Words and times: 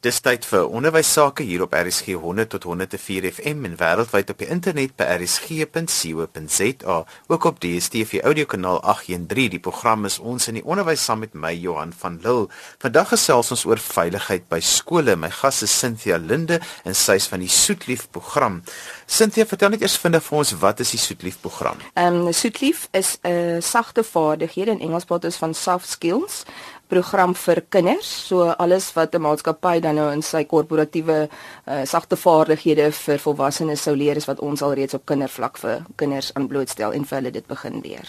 Dis 0.00 0.16
tyd 0.24 0.46
vir 0.48 0.62
onderwys 0.72 1.10
sake 1.12 1.44
hier 1.44 1.60
op 1.60 1.74
RSG 1.76 2.14
100 2.16 2.48
tot 2.54 2.64
104 2.64 3.26
FM 3.34 3.66
en 3.68 3.74
wêreldwyd 3.76 4.30
op 4.32 4.38
die 4.40 4.46
internet 4.48 4.94
by 4.96 5.04
rsg.co.za, 5.18 6.94
ook 7.28 7.44
op 7.50 7.58
DStv 7.60 8.22
audiokanaal 8.24 8.80
813. 8.80 9.50
Die 9.52 9.60
program 9.60 10.08
is 10.08 10.16
ons 10.16 10.48
in 10.48 10.56
die 10.56 10.64
onderwys 10.64 11.04
saam 11.04 11.20
met 11.20 11.36
my 11.36 11.52
Johan 11.52 11.92
van 11.92 12.16
Lille. 12.24 12.48
Vandag 12.80 13.12
gesels 13.12 13.52
ons 13.52 13.66
oor 13.68 13.82
veiligheid 13.90 14.48
by 14.48 14.62
skole. 14.64 15.18
My 15.20 15.28
gas 15.42 15.60
is 15.68 15.76
Cynthia 15.82 16.16
Linde 16.16 16.62
en 16.88 16.96
sy 16.96 17.18
is 17.20 17.28
van 17.28 17.44
die 17.44 17.52
Soetlief 17.52 18.08
program. 18.08 18.62
Cynthia, 19.04 19.44
vertel 19.44 19.76
net 19.76 19.84
eers 19.84 19.98
vinnig 20.00 20.24
vir 20.24 20.40
ons 20.40 20.54
wat 20.64 20.80
is 20.80 20.94
die 20.96 21.02
Soetlief 21.04 21.36
program? 21.44 21.76
Ehm 21.92 22.22
um, 22.24 22.32
Soetlief 22.32 22.88
is 22.96 23.18
'n 23.20 23.36
uh, 23.36 23.60
sagte 23.60 24.00
vaardighede 24.00 24.80
in 24.80 24.80
Engels 24.80 25.04
praat 25.04 25.28
ons 25.28 25.36
van 25.44 25.52
soft 25.54 25.92
skills 25.92 26.46
program 26.90 27.34
vir 27.38 27.62
kinders. 27.68 28.10
So 28.28 28.50
alles 28.50 28.90
wat 28.96 29.14
'n 29.14 29.22
maatskappy 29.22 29.80
dan 29.80 29.94
nou 29.94 30.10
in 30.12 30.22
sy 30.22 30.44
korporatiewe 30.44 31.28
uh, 31.28 31.84
sagte 31.84 32.16
vaardighede 32.16 32.92
vir 32.92 33.18
volwassenes 33.18 33.82
sou 33.82 33.96
leer 33.96 34.16
is 34.16 34.26
wat 34.26 34.40
ons 34.40 34.62
al 34.62 34.74
reeds 34.74 34.94
op 34.94 35.06
kindervlak 35.06 35.58
vir 35.58 35.84
kinders 35.96 36.34
aanblootstel 36.34 36.92
en 36.92 37.04
vir 37.04 37.18
hulle 37.18 37.30
dit 37.30 37.46
begin 37.46 37.80
leer. 37.80 38.08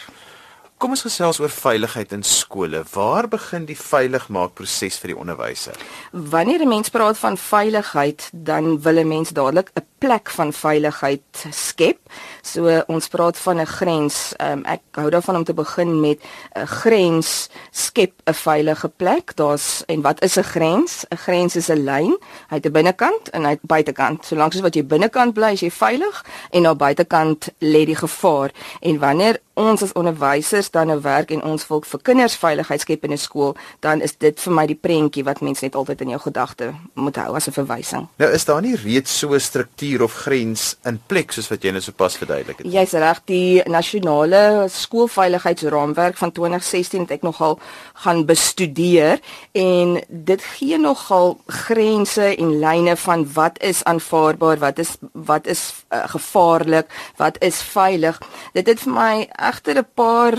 Kom 0.81 0.95
ons 0.95 1.03
gesels 1.05 1.37
oor 1.37 1.51
veiligheid 1.53 2.11
in 2.15 2.23
skole. 2.25 2.79
Waar 2.93 3.27
begin 3.29 3.67
die 3.70 3.77
veiligmaakproses 3.77 4.95
vir 4.98 5.11
die 5.13 5.17
onderwyser? 5.17 5.77
Wanneer 6.11 6.61
'n 6.65 6.67
mens 6.67 6.89
praat 6.89 7.17
van 7.17 7.37
veiligheid, 7.37 8.29
dan 8.34 8.81
wil 8.81 8.98
'n 8.98 9.07
mens 9.07 9.29
dadelik 9.29 9.70
'n 9.75 9.90
plek 10.01 10.29
van 10.33 10.49
veiligheid 10.53 11.45
skep. 11.53 11.99
So 12.41 12.81
ons 12.89 13.07
praat 13.07 13.37
van 13.37 13.61
'n 13.61 13.65
grens. 13.65 14.33
Um, 14.41 14.65
ek 14.65 14.81
hou 14.97 15.09
daarvan 15.09 15.35
om 15.35 15.43
te 15.43 15.53
begin 15.53 15.99
met 15.99 16.19
'n 16.55 16.65
grens 16.65 17.49
skep 17.71 18.13
'n 18.25 18.33
veilige 18.33 18.89
plek. 18.89 19.35
Daar's 19.35 19.83
en 19.87 20.01
wat 20.01 20.21
is 20.23 20.37
'n 20.37 20.43
grens? 20.43 21.05
'n 21.09 21.17
Grens 21.17 21.55
is 21.55 21.69
'n 21.69 21.83
lyn. 21.83 22.17
Hy 22.49 22.55
het 22.55 22.65
'n 22.65 22.71
binnekant 22.71 23.29
en 23.29 23.43
hy 23.43 23.49
het 23.49 23.61
buitekant. 23.61 24.25
Solank 24.25 24.53
as 24.53 24.61
wat 24.61 24.75
jy 24.75 24.85
binnekant 24.85 25.33
bly, 25.33 25.51
is 25.51 25.59
jy 25.59 25.71
veilig 25.71 26.26
en 26.49 26.70
op 26.70 26.77
buitekant 26.77 27.49
lê 27.59 27.85
die 27.85 27.95
gevaar. 27.95 28.51
En 28.79 28.99
wanneer 28.99 29.39
ons 29.54 29.81
as 29.81 29.93
onderwysers 29.93 30.71
dan 30.71 30.87
nou 30.87 31.01
werk 31.01 31.31
en 31.31 31.43
ons 31.43 31.67
wil 31.67 31.83
vir 31.85 31.99
kinders 32.01 32.35
veiligheid 32.35 32.81
skep 32.81 33.04
in 33.04 33.11
'n 33.11 33.17
skool, 33.17 33.55
dan 33.79 34.01
is 34.01 34.17
dit 34.17 34.39
vir 34.39 34.54
my 34.54 34.65
die 34.65 34.79
prentjie 34.81 35.23
wat 35.23 35.41
mense 35.41 35.63
net 35.63 35.76
altyd 35.76 36.01
in 36.01 36.09
jou 36.09 36.20
gedagte 36.20 36.73
moet 36.93 37.15
hou 37.15 37.35
as 37.35 37.48
'n 37.48 37.51
verwysing. 37.51 38.07
Nou 38.17 38.31
is 38.31 38.45
daar 38.45 38.61
nie 38.61 38.76
reeds 38.76 39.20
so 39.20 39.33
'n 39.33 39.39
struktuur 39.39 39.90
of 39.99 40.13
grens 40.23 40.77
in 40.87 40.99
plek 41.11 41.34
soos 41.35 41.49
wat 41.51 41.63
jy 41.63 41.73
nou 41.75 41.81
sopas 41.84 42.15
verduidelik 42.15 42.61
het. 42.61 42.70
Jy's 42.71 42.95
reg, 42.95 43.20
die 43.27 43.61
nasionale 43.67 44.70
skoolveiligheidsraamwerk 44.71 46.17
van 46.17 46.31
2016 46.31 47.03
het 47.03 47.11
ek 47.17 47.27
nogal 47.27 47.59
gaan 48.05 48.23
bestudeer 48.25 49.20
en 49.51 49.99
dit 50.07 50.48
gee 50.55 50.79
nogal 50.79 51.37
grense 51.48 52.31
en 52.31 52.57
lyne 52.63 52.95
van 52.95 53.27
wat 53.35 53.59
is 53.59 53.83
aanvaarbaar, 53.83 54.63
wat 54.63 54.79
is 54.79 54.95
wat 55.11 55.48
is 55.51 55.67
uh, 55.91 56.07
gevaarlik, 56.15 56.87
wat 57.20 57.41
is 57.43 57.61
veilig. 57.61 58.21
Dit 58.53 58.71
het 58.71 58.79
vir 58.79 58.93
my 58.93 59.15
egter 59.35 59.83
'n 59.83 59.87
paar 59.93 60.37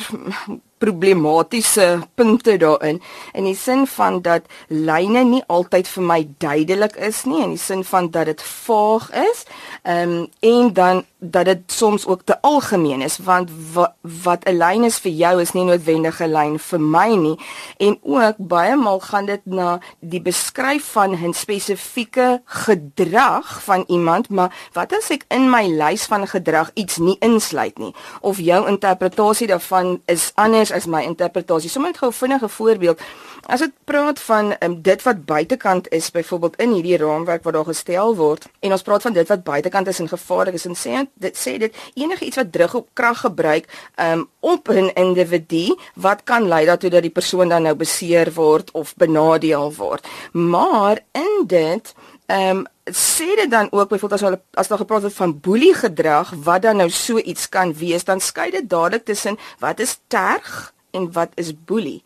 problematiese 0.82 1.86
punte 2.18 2.56
daarin 2.58 3.00
in 3.32 3.46
die 3.46 3.56
sin 3.56 3.86
van 3.86 4.20
dat 4.26 4.48
lyne 4.68 5.24
nie 5.28 5.42
altyd 5.46 5.88
vir 5.94 6.06
my 6.10 6.20
duidelik 6.42 6.96
is 6.96 7.22
nie 7.28 7.42
in 7.44 7.54
die 7.56 7.62
sin 7.62 7.84
van 7.86 8.10
dat 8.10 8.30
dit 8.32 8.42
vaag 8.42 9.10
is. 9.28 9.46
Um, 9.86 10.26
en 10.40 10.72
dan 10.72 11.04
dat 11.22 11.44
dit 11.44 11.60
soms 11.66 12.06
ook 12.06 12.22
te 12.24 12.40
algemeen 12.40 13.02
is 13.02 13.18
want 13.18 13.50
wat 14.22 14.44
'n 14.44 14.56
lyn 14.56 14.84
is 14.84 14.98
vir 14.98 15.12
jou 15.12 15.40
is 15.40 15.52
nie 15.52 15.64
noodwendig 15.64 16.20
'n 16.20 16.32
lyn 16.32 16.58
vir 16.58 16.80
my 16.80 17.14
nie 17.14 17.38
en 17.76 17.98
ook 18.02 18.34
baie 18.38 18.76
maal 18.76 19.00
gaan 19.00 19.26
dit 19.26 19.40
na 19.44 19.78
die 20.00 20.22
beskryf 20.22 20.84
van 20.92 21.10
'n 21.10 21.32
spesifieke 21.32 22.42
gedrag 22.44 23.62
van 23.62 23.84
iemand 23.86 24.28
maar 24.28 24.68
wat 24.72 24.92
as 24.92 25.10
ek 25.10 25.24
in 25.28 25.50
my 25.50 25.66
lys 25.66 26.04
van 26.04 26.26
gedrag 26.26 26.70
iets 26.74 26.96
nie 26.96 27.16
insluit 27.20 27.78
nie 27.78 27.94
of 28.20 28.38
jou 28.38 28.68
interpretasie 28.68 29.46
daarvan 29.46 30.00
is 30.06 30.32
anders 30.34 30.71
as 30.72 30.86
my 30.86 31.02
interpretasie. 31.02 31.70
Sommige 31.70 31.98
gou 31.98 32.12
vinnige 32.12 32.48
voorbeeld. 32.48 33.00
As 33.46 33.60
dit 33.60 33.72
praat 33.84 34.20
van 34.20 34.54
um, 34.62 34.76
dit 34.82 35.02
wat 35.02 35.24
buitekant 35.24 35.88
is, 35.90 36.10
byvoorbeeld 36.10 36.56
in 36.62 36.72
hierdie 36.72 36.96
raamwerk 36.96 37.42
wat 37.42 37.54
daar 37.54 37.64
gestel 37.64 38.14
word, 38.16 38.46
en 38.60 38.70
ons 38.70 38.82
praat 38.82 39.02
van 39.02 39.12
dit 39.12 39.28
wat 39.28 39.42
buitekant 39.44 39.88
is 39.88 39.98
en 39.98 40.08
gevaarlik 40.08 40.54
is 40.54 40.66
en 40.66 40.76
sê 40.78 41.02
dit 41.14 41.38
sê 41.38 41.56
dit 41.58 41.74
enige 41.94 42.24
iets 42.24 42.38
wat 42.38 42.52
druk 42.52 42.74
op 42.74 42.88
krag 42.94 43.24
gebruik 43.24 43.66
um, 43.98 44.28
op 44.40 44.68
'n 44.68 44.90
individu 44.94 45.74
wat 45.94 46.22
kan 46.24 46.48
lei 46.48 46.64
daartoe 46.66 46.90
dat 46.90 47.02
die 47.02 47.10
persoon 47.10 47.48
dan 47.48 47.62
nou 47.62 47.74
beseer 47.74 48.32
word 48.34 48.70
of 48.70 48.94
benadeel 48.96 49.72
word. 49.74 50.06
Maar 50.32 50.98
in 51.12 51.44
dit 51.46 51.94
ehm 52.26 52.56
um, 52.56 52.66
sê 52.90 53.34
dit 53.36 53.50
dan 53.50 53.68
ook 53.70 53.88
byvoorbeeld 53.88 54.12
as 54.12 54.26
hulle 54.26 54.40
as 54.54 54.68
daar 54.68 54.78
gepraat 54.78 55.02
word 55.02 55.14
van 55.14 55.40
boelie 55.40 55.74
gedrag 55.74 56.32
wat 56.44 56.62
dan 56.62 56.76
nou 56.76 56.90
so 56.90 57.18
iets 57.18 57.48
kan 57.48 57.74
wees 57.74 58.04
dan 58.04 58.20
skei 58.20 58.50
dit 58.50 58.68
dadelik 58.70 59.04
tussen 59.04 59.38
wat 59.58 59.80
is 59.80 59.98
terg 60.06 60.74
en 60.90 61.12
wat 61.12 61.30
is 61.34 61.52
boelie. 61.64 62.02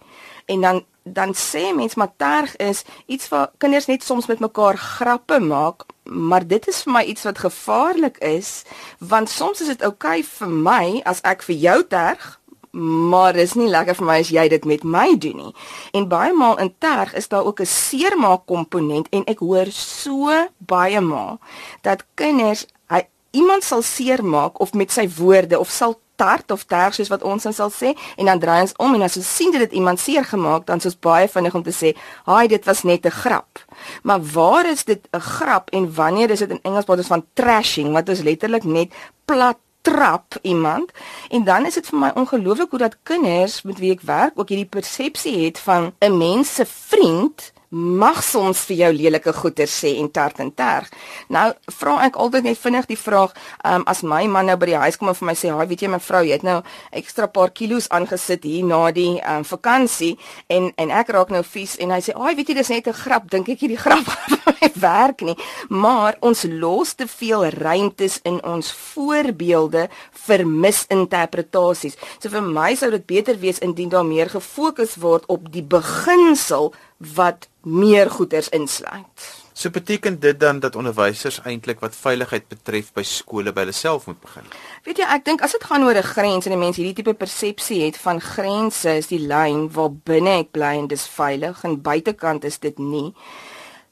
En 0.47 0.61
dan 0.61 0.85
dan 1.07 1.35
sê 1.35 1.75
mens 1.75 1.95
maar 1.95 2.11
terg 2.17 2.57
is 2.57 2.83
iets 3.07 3.29
wat 3.29 3.53
kinders 3.57 3.87
net 3.87 4.03
soms 4.03 4.27
met 4.27 4.39
mekaar 4.39 4.77
grappe 4.77 5.39
maak 5.39 5.85
maar 6.03 6.47
dit 6.47 6.67
is 6.69 6.83
vir 6.83 6.93
my 6.93 7.03
iets 7.03 7.23
wat 7.23 7.39
gevaarlik 7.39 8.19
is 8.19 8.65
want 8.99 9.31
soms 9.31 9.61
is 9.61 9.71
dit 9.71 9.85
oukei 9.87 10.19
okay 10.19 10.31
vir 10.39 10.49
my 10.49 11.01
as 11.05 11.23
ek 11.23 11.47
vir 11.47 11.57
jou 11.63 11.79
terg 11.87 12.41
maar 12.77 13.33
dis 13.33 13.55
nie 13.57 13.69
lekker 13.73 13.97
vir 13.97 14.07
my 14.07 14.19
as 14.21 14.31
jy 14.35 14.47
dit 14.53 14.65
met 14.69 14.85
my 14.85 15.09
doen 15.19 15.37
nie. 15.37 15.53
En 15.97 16.09
baie 16.09 16.33
maal 16.37 16.59
in 16.63 16.73
terg 16.79 17.15
is 17.17 17.29
daar 17.29 17.45
ook 17.45 17.61
'n 17.61 17.67
seermaak 17.67 18.47
komponent 18.47 19.09
en 19.11 19.25
ek 19.25 19.39
hoor 19.39 19.67
so 19.71 20.49
baie 20.59 21.01
maal 21.01 21.39
dat 21.83 22.05
kinders 22.15 22.67
hy 22.89 23.07
iemand 23.31 23.65
sal 23.65 23.83
seermaak 23.83 24.61
of 24.61 24.73
met 24.73 24.93
sy 24.93 25.09
woorde 25.09 25.59
of 25.59 25.69
sal 25.69 26.01
tart 26.17 26.51
of 26.51 26.65
terg 26.65 26.95
soos 26.95 27.09
wat 27.13 27.23
ons 27.23 27.43
dan 27.43 27.53
sal 27.53 27.71
sê 27.71 27.93
en 28.17 28.25
dan 28.25 28.41
draai 28.41 28.61
ons 28.61 28.75
om 28.83 28.95
en 28.95 29.03
as 29.03 29.17
ons 29.21 29.37
sien 29.37 29.53
dit 29.55 29.61
het 29.61 29.73
iemand 29.73 30.01
seer 30.01 30.25
gemaak 30.25 30.67
dan 30.67 30.81
soos 30.81 30.97
baie 30.99 31.29
vinnig 31.29 31.55
om 31.55 31.63
te 31.63 31.73
sê, 31.73 31.97
"Haai, 32.25 32.49
dit 32.49 32.65
was 32.65 32.83
net 32.83 33.07
'n 33.07 33.11
grap." 33.11 33.65
Maar 34.03 34.21
waar 34.23 34.67
is 34.67 34.85
dit 34.85 35.09
'n 35.13 35.21
grap 35.21 35.71
en 35.71 35.95
wanneer 35.95 36.31
is 36.31 36.39
dit 36.39 36.51
in 36.51 36.61
Engels 36.63 36.85
praat 36.85 36.99
ons 36.99 37.07
van 37.07 37.27
trashing 37.35 37.93
wat 37.93 38.09
is 38.09 38.23
letterlik 38.23 38.65
net 38.65 38.93
plat 39.25 39.59
trap 39.87 40.39
iemand. 40.43 40.91
En 41.29 41.45
dan 41.45 41.67
is 41.67 41.75
dit 41.75 41.87
vir 41.87 41.99
my 41.99 42.11
ongelooflik 42.15 42.71
hoe 42.71 42.79
dat 42.79 42.97
kinders 43.03 43.63
met 43.63 43.79
wie 43.79 43.93
ek 43.95 44.03
werk 44.09 44.35
ook 44.35 44.49
hierdie 44.51 44.73
persepsie 44.79 45.37
het 45.45 45.59
van 45.63 45.93
'n 45.99 46.17
mens 46.19 46.55
se 46.55 46.67
vriend 46.67 47.53
mag 47.71 48.23
soms 48.25 48.61
vir 48.69 48.77
jou 48.77 48.91
lelike 48.93 49.33
goeie 49.33 49.67
sê 49.67 49.97
en 50.01 50.09
tart 50.11 50.41
en 50.41 50.53
terg. 50.55 50.91
Nou 51.29 51.49
vra 51.79 51.97
ek 52.07 52.17
altyd 52.17 52.47
net 52.49 52.61
vinnig 52.61 52.87
die 52.91 52.99
vraag, 52.99 53.35
um, 53.65 53.85
as 53.87 54.03
my 54.03 54.25
man 54.31 54.47
nou 54.47 54.57
by 54.61 54.71
die 54.71 54.79
huis 54.87 54.99
kom 54.99 55.11
en 55.11 55.19
vir 55.19 55.27
my 55.27 55.35
sê, 55.35 55.51
"Haai, 55.51 55.67
weet 55.67 55.83
jy 55.83 55.89
mevrou, 55.89 56.23
jy 56.25 56.33
het 56.33 56.43
nou 56.43 56.63
ekstra 56.93 57.27
paar 57.27 57.51
kilos 57.51 57.89
aangesit 57.89 58.45
hier 58.45 58.65
na 58.65 58.91
die 58.91 59.21
um, 59.21 59.45
vakansie 59.45 60.19
en 60.49 60.73
en 60.77 60.91
ek 60.91 61.09
raak 61.09 61.31
nou 61.31 61.43
vies 61.43 61.77
en 61.79 61.91
hy 61.91 62.01
sê, 62.01 62.15
"Haai, 62.15 62.37
weet 62.37 62.49
jy 62.49 62.55
dis 62.55 62.69
net 62.69 62.87
'n 62.87 62.93
grap, 62.93 63.31
dink 63.31 63.49
ek 63.49 63.61
hierdie 63.61 63.79
grap 63.79 64.07
werk 64.75 65.23
nie." 65.23 65.37
Maar 65.69 66.17
ons 66.21 66.45
los 66.49 66.95
te 66.95 67.07
veel 67.07 67.51
ruimtes 67.51 68.21
in 68.25 68.45
ons 68.45 68.73
voorbeelde 68.73 69.89
vir 70.13 70.47
misinterpretasies. 70.47 71.97
So 72.21 72.29
vir 72.29 72.43
my 72.43 72.75
sou 72.75 72.91
dit 72.91 73.07
beter 73.07 73.39
wees 73.39 73.59
indien 73.59 73.89
daar 73.89 74.05
meer 74.05 74.29
gefokus 74.29 74.97
word 74.97 75.25
op 75.27 75.53
die 75.53 75.63
beginsel 75.63 76.73
wat 76.97 77.49
meer 77.63 78.11
goeders 78.11 78.49
insluit. 78.49 79.45
So 79.53 79.71
beteken 79.71 80.21
dit 80.21 80.41
dan 80.41 80.61
dat 80.61 80.77
onderwysers 80.77 81.41
eintlik 81.43 81.81
wat 81.81 81.97
veiligheid 81.97 82.49
betref 82.49 82.93
by 82.93 83.03
skole 83.03 83.53
by 83.53 83.65
hulle 83.65 83.73
self 83.73 84.05
moet 84.07 84.21
begin. 84.21 84.45
Weet 84.85 85.01
jy, 85.01 85.07
ek 85.17 85.25
dink 85.25 85.41
as 85.41 85.57
dit 85.57 85.65
gaan 85.65 85.85
oor 85.85 85.97
'n 85.97 86.03
grens 86.13 86.47
en 86.47 86.53
'n 86.53 86.59
mens 86.59 86.77
hierdie 86.77 86.95
tipe 86.95 87.15
persepsie 87.15 87.85
het 87.85 87.97
van 87.97 88.21
grense 88.21 88.97
is 88.97 89.07
die 89.07 89.21
lyn 89.21 89.73
waar 89.73 89.93
binne 89.93 90.39
ek 90.45 90.53
bly 90.53 90.77
en 90.77 90.87
dis 90.87 91.07
veilig 91.09 91.65
en 91.65 91.83
buitekant 91.83 92.45
is 92.45 92.59
dit 92.59 92.79
nie 92.79 93.15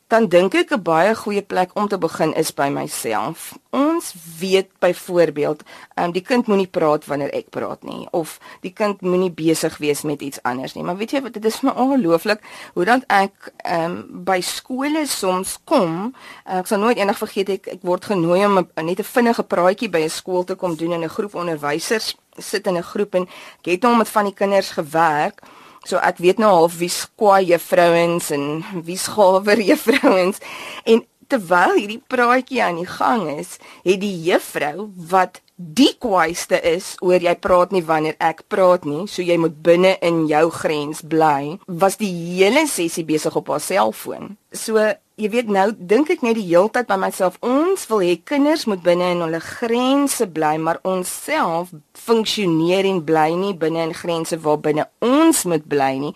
dan 0.09 0.29
dink 0.29 0.55
ek 0.55 0.71
'n 0.71 0.83
baie 0.83 1.15
goeie 1.15 1.43
plek 1.43 1.71
om 1.75 1.89
te 1.89 1.99
begin 1.99 2.35
is 2.35 2.53
by 2.55 2.69
myself. 2.69 3.59
Ons 3.71 4.15
weet 4.39 4.69
byvoorbeeld, 4.79 5.63
ehm 5.95 6.05
um, 6.05 6.13
die 6.13 6.23
kind 6.23 6.47
moenie 6.47 6.67
praat 6.67 7.07
wanneer 7.07 7.31
ek 7.33 7.51
praat 7.51 7.83
nie 7.83 8.07
of 8.11 8.39
die 8.61 8.73
kind 8.73 9.01
moenie 9.01 9.31
besig 9.31 9.79
wees 9.79 10.03
met 10.03 10.21
iets 10.23 10.43
anders 10.43 10.75
nie. 10.75 10.85
Maar 10.85 10.97
weet 10.97 11.11
jy 11.11 11.23
wat, 11.23 11.33
dit 11.33 11.45
is 11.45 11.57
vir 11.57 11.71
my 11.71 11.81
ongelooflik 11.81 12.41
hoe 12.75 12.85
dan 12.85 13.03
ek 13.09 13.53
ehm 13.57 13.85
um, 13.85 14.25
by 14.25 14.41
skole 14.41 15.07
soms 15.07 15.59
kom. 15.65 16.15
Uh, 16.47 16.59
ek 16.59 16.67
sal 16.67 16.79
nooit 16.79 16.97
eendag 16.97 17.19
vergeet 17.19 17.49
ek 17.49 17.67
ek 17.67 17.81
word 17.83 18.05
genooi 18.05 18.45
om 18.47 18.59
a, 18.59 18.83
net 18.83 18.99
'n 19.01 19.05
vinnige 19.05 19.43
praatjie 19.43 19.89
by 19.89 20.05
'n 20.05 20.11
skool 20.11 20.45
te 20.45 20.55
kom 20.55 20.77
doen 20.77 20.93
en 20.93 21.05
'n 21.05 21.09
groep 21.17 21.35
onderwysers 21.35 22.17
sit 22.39 22.67
in 22.67 22.77
'n 22.77 22.83
groep 22.83 23.15
en 23.15 23.23
ek 23.63 23.67
het 23.67 23.83
nou 23.83 23.97
met 23.97 24.09
van 24.09 24.25
die 24.25 24.35
kinders 24.35 24.71
gewerk. 24.71 25.43
So 25.85 26.01
ek 26.01 26.21
weet 26.25 26.41
nou 26.41 26.51
half 26.53 26.79
wie 26.81 26.93
skwaai 26.93 27.45
juffrouens 27.53 28.31
en 28.35 28.65
wie 28.87 28.99
skawer 29.01 29.61
juffrouens 29.71 30.41
en 30.85 31.05
terwyl 31.29 31.79
hierdie 31.79 32.03
praatjie 32.11 32.61
aan 32.63 32.79
die 32.81 32.89
gang 32.89 33.25
is, 33.39 33.57
het 33.85 34.01
die 34.03 34.17
juffrou 34.27 34.91
wat 35.11 35.41
die 35.55 35.93
kwaaiste 36.03 36.59
is 36.67 36.95
oor 37.05 37.23
jy 37.23 37.35
praat 37.39 37.73
nie 37.75 37.85
wanneer 37.87 38.17
ek 38.23 38.43
praat 38.51 38.87
nie, 38.89 39.05
so 39.11 39.23
jy 39.23 39.37
moet 39.41 39.57
binne 39.65 39.95
in 40.05 40.25
jou 40.31 40.49
grens 40.55 41.05
bly, 41.07 41.57
was 41.67 41.99
die 42.01 42.11
hele 42.11 42.67
sessie 42.71 43.07
besig 43.07 43.37
op 43.39 43.53
haar 43.53 43.63
selfoon. 43.63 44.35
So 44.53 44.83
jy 45.15 45.29
weet 45.31 45.47
nou 45.47 45.69
dink 45.79 46.09
ek 46.11 46.25
net 46.27 46.35
die 46.35 46.49
hele 46.49 46.71
tyd 46.75 46.89
by 46.91 46.97
myself 46.99 47.37
ons 47.47 47.85
wil 47.87 48.01
hê 48.03 48.17
kinders 48.27 48.65
moet 48.67 48.81
binne 48.83 49.13
in 49.15 49.21
hulle 49.23 49.39
grense 49.39 50.27
bly 50.35 50.57
maar 50.59 50.81
ons 50.83 51.07
self 51.07 51.71
funksioneer 51.95 52.89
en 52.91 52.99
bly 53.07 53.29
nie 53.39 53.53
binne 53.55 53.85
in 53.87 53.95
grense 53.95 54.35
waar 54.43 54.59
binne 54.65 54.89
ons 55.07 55.45
moet 55.47 55.63
bly 55.71 55.93
nie. 56.03 56.13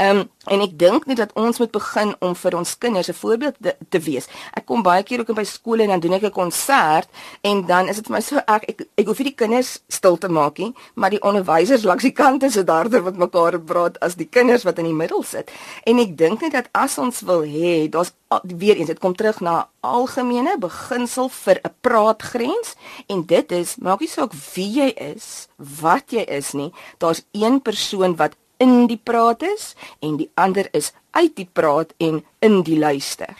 Ehm 0.00 0.16
um, 0.16 0.28
en 0.48 0.62
ek 0.64 0.78
dink 0.80 1.04
net 1.04 1.18
dat 1.20 1.32
ons 1.36 1.58
moet 1.60 1.70
begin 1.70 2.14
om 2.24 2.32
vir 2.42 2.54
ons 2.56 2.70
kinders 2.80 3.08
'n 3.12 3.14
voorbeeld 3.14 3.56
te, 3.60 3.76
te 3.88 3.98
wees. 4.00 4.26
Ek 4.56 4.64
kom 4.64 4.82
baie 4.82 5.02
keer 5.02 5.20
ook 5.20 5.28
in 5.28 5.34
by 5.34 5.44
skole 5.44 5.82
en 5.82 5.92
dan 5.92 6.00
doen 6.00 6.16
ek 6.16 6.22
'n 6.22 6.30
konsert 6.32 7.08
en 7.40 7.66
dan 7.66 7.88
is 7.88 7.96
dit 7.96 8.06
vir 8.06 8.14
my 8.16 8.20
so 8.20 8.36
ek 8.36 8.64
ek, 8.70 8.80
ek 8.96 9.06
hoef 9.06 9.18
nie 9.18 9.28
die 9.28 9.34
kinders 9.34 9.82
stil 9.88 10.16
te 10.16 10.28
maak 10.28 10.58
nie, 10.58 10.74
maar 10.94 11.10
die 11.10 11.22
onderwysers 11.22 11.84
langs 11.84 12.02
die 12.02 12.16
kante 12.16 12.50
sit 12.50 12.68
harder 12.68 13.02
wat 13.02 13.16
mekaar 13.16 13.60
praat 13.60 14.00
as 14.00 14.14
die 14.14 14.28
kinders 14.28 14.64
wat 14.64 14.78
in 14.78 14.84
die 14.84 14.94
middel 15.02 15.22
sit. 15.22 15.50
En 15.84 15.98
ek 15.98 16.16
dink 16.16 16.40
net 16.40 16.52
dat 16.52 16.68
as 16.72 16.98
ons 16.98 17.20
wil 17.20 17.42
hê, 17.42 17.88
daar's 17.88 18.12
weer 18.42 18.76
eens 18.76 18.86
dit 18.86 18.98
kom 18.98 19.14
terug 19.14 19.40
na 19.40 19.68
algemene 19.80 20.58
beginsel 20.58 21.28
vir 21.28 21.60
'n 21.64 21.74
praatgrens 21.80 22.74
en 23.08 23.26
dit 23.26 23.52
is 23.52 23.76
maak 23.76 24.00
nie 24.00 24.08
saak 24.08 24.32
wie 24.54 24.70
jy 24.80 24.88
is, 24.96 25.48
wat 25.58 26.10
jy 26.10 26.24
is 26.28 26.52
nie, 26.52 26.72
daar's 26.98 27.22
een 27.32 27.60
persoon 27.62 28.16
wat 28.16 28.36
in 28.60 28.86
die 28.86 29.00
praat 29.02 29.42
is 29.42 29.74
en 30.04 30.16
die 30.20 30.30
ander 30.34 30.68
is 30.76 30.92
uit 31.16 31.34
die 31.36 31.48
praat 31.52 31.94
en 31.98 32.20
in 32.44 32.62
die 32.62 32.78
luister. 32.78 33.34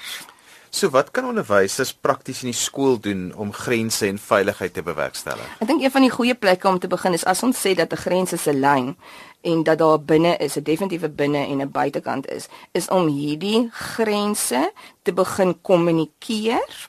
So 0.71 0.89
wat 0.95 1.11
kan 1.11 1.27
onderwysers 1.27 1.91
prakties 1.93 2.45
in 2.45 2.53
die 2.53 2.59
skool 2.59 3.01
doen 3.03 3.33
om 3.35 3.51
grense 3.53 4.07
en 4.07 4.21
veiligheid 4.23 4.73
te 4.75 4.85
bewerkstellig? 4.87 5.47
Ek 5.59 5.67
dink 5.67 5.83
een 5.83 5.91
van 5.91 6.07
die 6.07 6.13
goeie 6.15 6.37
plekke 6.39 6.69
om 6.71 6.79
te 6.79 6.91
begin 6.91 7.17
is 7.19 7.27
as 7.27 7.43
ons 7.43 7.59
sê 7.59 7.75
dat 7.75 7.93
'n 7.93 8.03
grens 8.07 8.33
is 8.33 8.47
'n 8.47 8.61
lyn 8.61 8.97
en 9.43 9.63
dat 9.63 9.79
daar 9.79 9.99
binne 9.99 10.37
is 10.37 10.57
'n 10.57 10.63
definitiewe 10.63 11.09
binne 11.09 11.43
en 11.47 11.61
'n 11.61 11.71
buitekant 11.71 12.31
is, 12.31 12.49
is 12.73 12.89
om 12.89 13.07
hierdie 13.09 13.69
grense 13.73 14.73
te 15.03 15.13
begin 15.13 15.61
kommunikeer. 15.61 16.87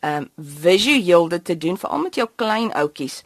Ehm 0.00 0.16
um, 0.16 0.30
visueel 0.36 1.28
dit 1.28 1.44
te 1.44 1.58
doen 1.58 1.78
veral 1.78 1.98
met 1.98 2.14
jou 2.14 2.28
klein 2.36 2.72
ouetjies 2.72 3.22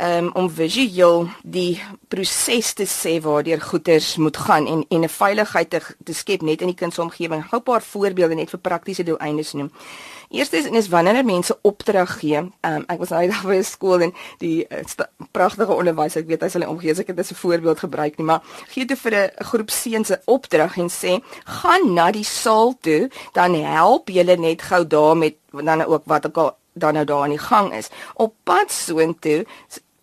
um, 0.00 0.30
om 0.34 0.50
visueel 0.50 1.28
die 1.42 1.80
proses 2.08 2.72
te 2.72 2.86
sê 2.88 3.18
waardeur 3.22 3.60
goeders 3.60 4.16
moet 4.16 4.36
gaan 4.36 4.66
en 4.66 4.84
en 4.88 5.02
'n 5.04 5.08
veiligheid 5.08 5.70
te, 5.70 5.80
te 6.04 6.14
skep 6.14 6.42
net 6.42 6.60
in 6.60 6.72
die 6.72 6.80
kindsomgewing. 6.82 7.44
Gou 7.48 7.60
'n 7.60 7.62
paar 7.62 7.82
voorbeelde 7.82 8.34
net 8.34 8.50
vir 8.50 8.60
praktiese 8.60 9.02
doeleindes 9.02 9.52
noem. 9.52 9.70
Eerstens 10.30 10.66
is 10.66 10.88
wanneer 10.88 11.24
mense 11.24 11.58
opdrag 11.62 12.18
gee. 12.18 12.36
Um, 12.38 12.84
ek 12.86 12.98
was 12.98 13.08
nou 13.08 13.26
daar 13.28 13.46
by 13.50 13.56
'n 13.56 13.64
skool 13.64 14.00
en 14.00 14.14
die 14.38 14.66
uh, 14.68 14.78
pragtige 15.30 15.74
onderwyser, 15.74 16.20
ek 16.20 16.28
weet 16.28 16.42
hy 16.42 16.48
sal 16.48 16.60
nie 16.60 16.70
omgee 16.70 16.90
as 16.90 16.98
ek 16.98 17.06
dit 17.06 17.18
as 17.18 17.30
'n 17.30 17.34
voorbeeld 17.34 17.78
gebruik 17.78 18.18
nie, 18.18 18.26
maar 18.26 18.42
gee 18.68 18.84
toe 18.84 18.96
vir 18.96 19.14
'n 19.14 19.44
groep 19.44 19.70
seuns 19.70 20.10
'n 20.10 20.22
opdrag 20.24 20.78
en 20.78 20.88
sê: 20.88 21.20
"Gaan 21.44 21.94
na 21.94 22.10
die 22.10 22.24
saal 22.24 22.78
toe, 22.80 23.10
dan 23.32 23.54
help 23.54 24.08
julle 24.08 24.36
net 24.36 24.62
gou 24.62 24.86
daar 24.86 25.16
met 25.16 25.34
dan 25.52 25.82
ook 25.82 26.02
wat 26.06 26.26
ook 26.26 26.36
al 26.36 26.58
dan 26.72 26.94
nou 26.94 27.04
daar 27.04 27.22
aan 27.22 27.28
die 27.28 27.38
gang 27.38 27.74
is. 27.74 27.88
Op 28.14 28.34
pad 28.42 28.72
soontoe 28.72 29.46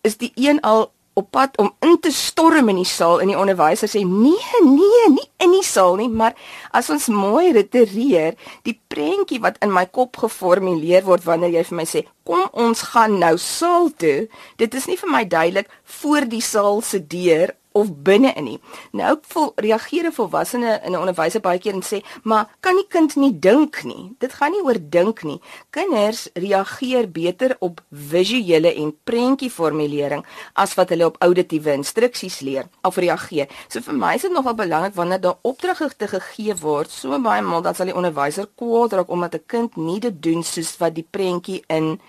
is 0.08 0.18
die 0.20 0.32
een 0.36 0.62
al 0.66 0.88
op 1.18 1.30
pad 1.34 1.56
om 1.58 1.72
in 1.82 1.96
te 2.00 2.10
storm 2.14 2.70
in 2.70 2.78
die 2.80 2.88
saal 2.88 3.20
en 3.22 3.30
die 3.32 3.38
onderwyser 3.38 3.90
sê 3.90 4.04
nee 4.06 4.60
nee 4.64 5.08
nie 5.14 5.26
in 5.44 5.54
die 5.56 5.64
saal 5.66 5.98
nie 5.98 6.08
maar 6.20 6.36
as 6.78 6.90
ons 6.94 7.08
mooi 7.12 7.50
retireer 7.56 8.36
die 8.68 8.76
prentjie 8.92 9.40
wat 9.42 9.58
in 9.64 9.74
my 9.74 9.84
kop 9.98 10.20
geformuleer 10.22 11.06
word 11.08 11.26
wanneer 11.26 11.56
jy 11.58 11.64
vir 11.70 11.80
my 11.80 11.86
sê 11.90 12.04
kom 12.28 12.44
ons 12.66 12.84
gaan 12.92 13.18
nou 13.22 13.34
saal 13.42 13.90
toe 14.02 14.18
dit 14.62 14.78
is 14.80 14.90
nie 14.90 14.98
vir 15.00 15.14
my 15.16 15.24
duidelik 15.36 15.72
voor 16.00 16.28
die 16.30 16.44
saal 16.44 16.82
se 16.86 17.02
deur 17.16 17.56
of 17.78 17.92
binne 18.02 18.32
in 18.36 18.44
nie. 18.44 18.58
Nou 18.92 19.16
vol 19.32 19.52
reageer 19.56 20.06
'n 20.06 20.12
volwassene 20.12 20.80
in 20.84 20.92
'n 20.92 21.00
onderwyser 21.00 21.40
baie 21.40 21.58
keer 21.58 21.74
en 21.74 21.82
sê, 21.82 22.02
"Maar 22.22 22.48
kan 22.60 22.74
die 22.74 22.86
kind 22.88 23.16
nie 23.16 23.38
dink 23.38 23.84
nie? 23.84 24.14
Dit 24.18 24.32
gaan 24.32 24.52
nie 24.52 24.62
oor 24.62 24.78
dink 24.80 25.22
nie. 25.22 25.40
Kinders 25.70 26.28
reageer 26.34 27.10
beter 27.10 27.56
op 27.60 27.80
visuele 27.92 28.74
en 28.74 28.96
prentjieformulering 29.04 30.24
as 30.54 30.74
wat 30.74 30.88
hulle 30.88 31.06
op 31.06 31.16
auditiewe 31.18 31.72
instruksies 31.72 32.40
leer 32.40 32.68
of 32.82 32.96
reageer." 32.96 33.48
So 33.68 33.80
vir 33.80 33.94
my 33.94 34.14
is 34.14 34.22
dit 34.22 34.32
nogal 34.32 34.54
belangrik 34.54 34.94
wanneer 34.94 35.20
daar 35.20 35.38
opdragte 35.42 36.08
gegee 36.08 36.54
word, 36.54 36.90
so 36.90 37.18
baie 37.20 37.42
maal 37.42 37.62
dat 37.62 37.76
sal 37.76 37.86
die 37.86 37.94
onderwyser 37.94 38.48
kwaad 38.56 38.92
raak 38.92 39.08
omdat 39.08 39.34
'n 39.34 39.42
kind 39.46 39.76
nie 39.76 40.00
dit 40.00 40.22
doen 40.22 40.42
soos 40.42 40.76
wat 40.78 40.94
die 40.94 41.06
prentjie 41.10 41.62
in 41.68 42.00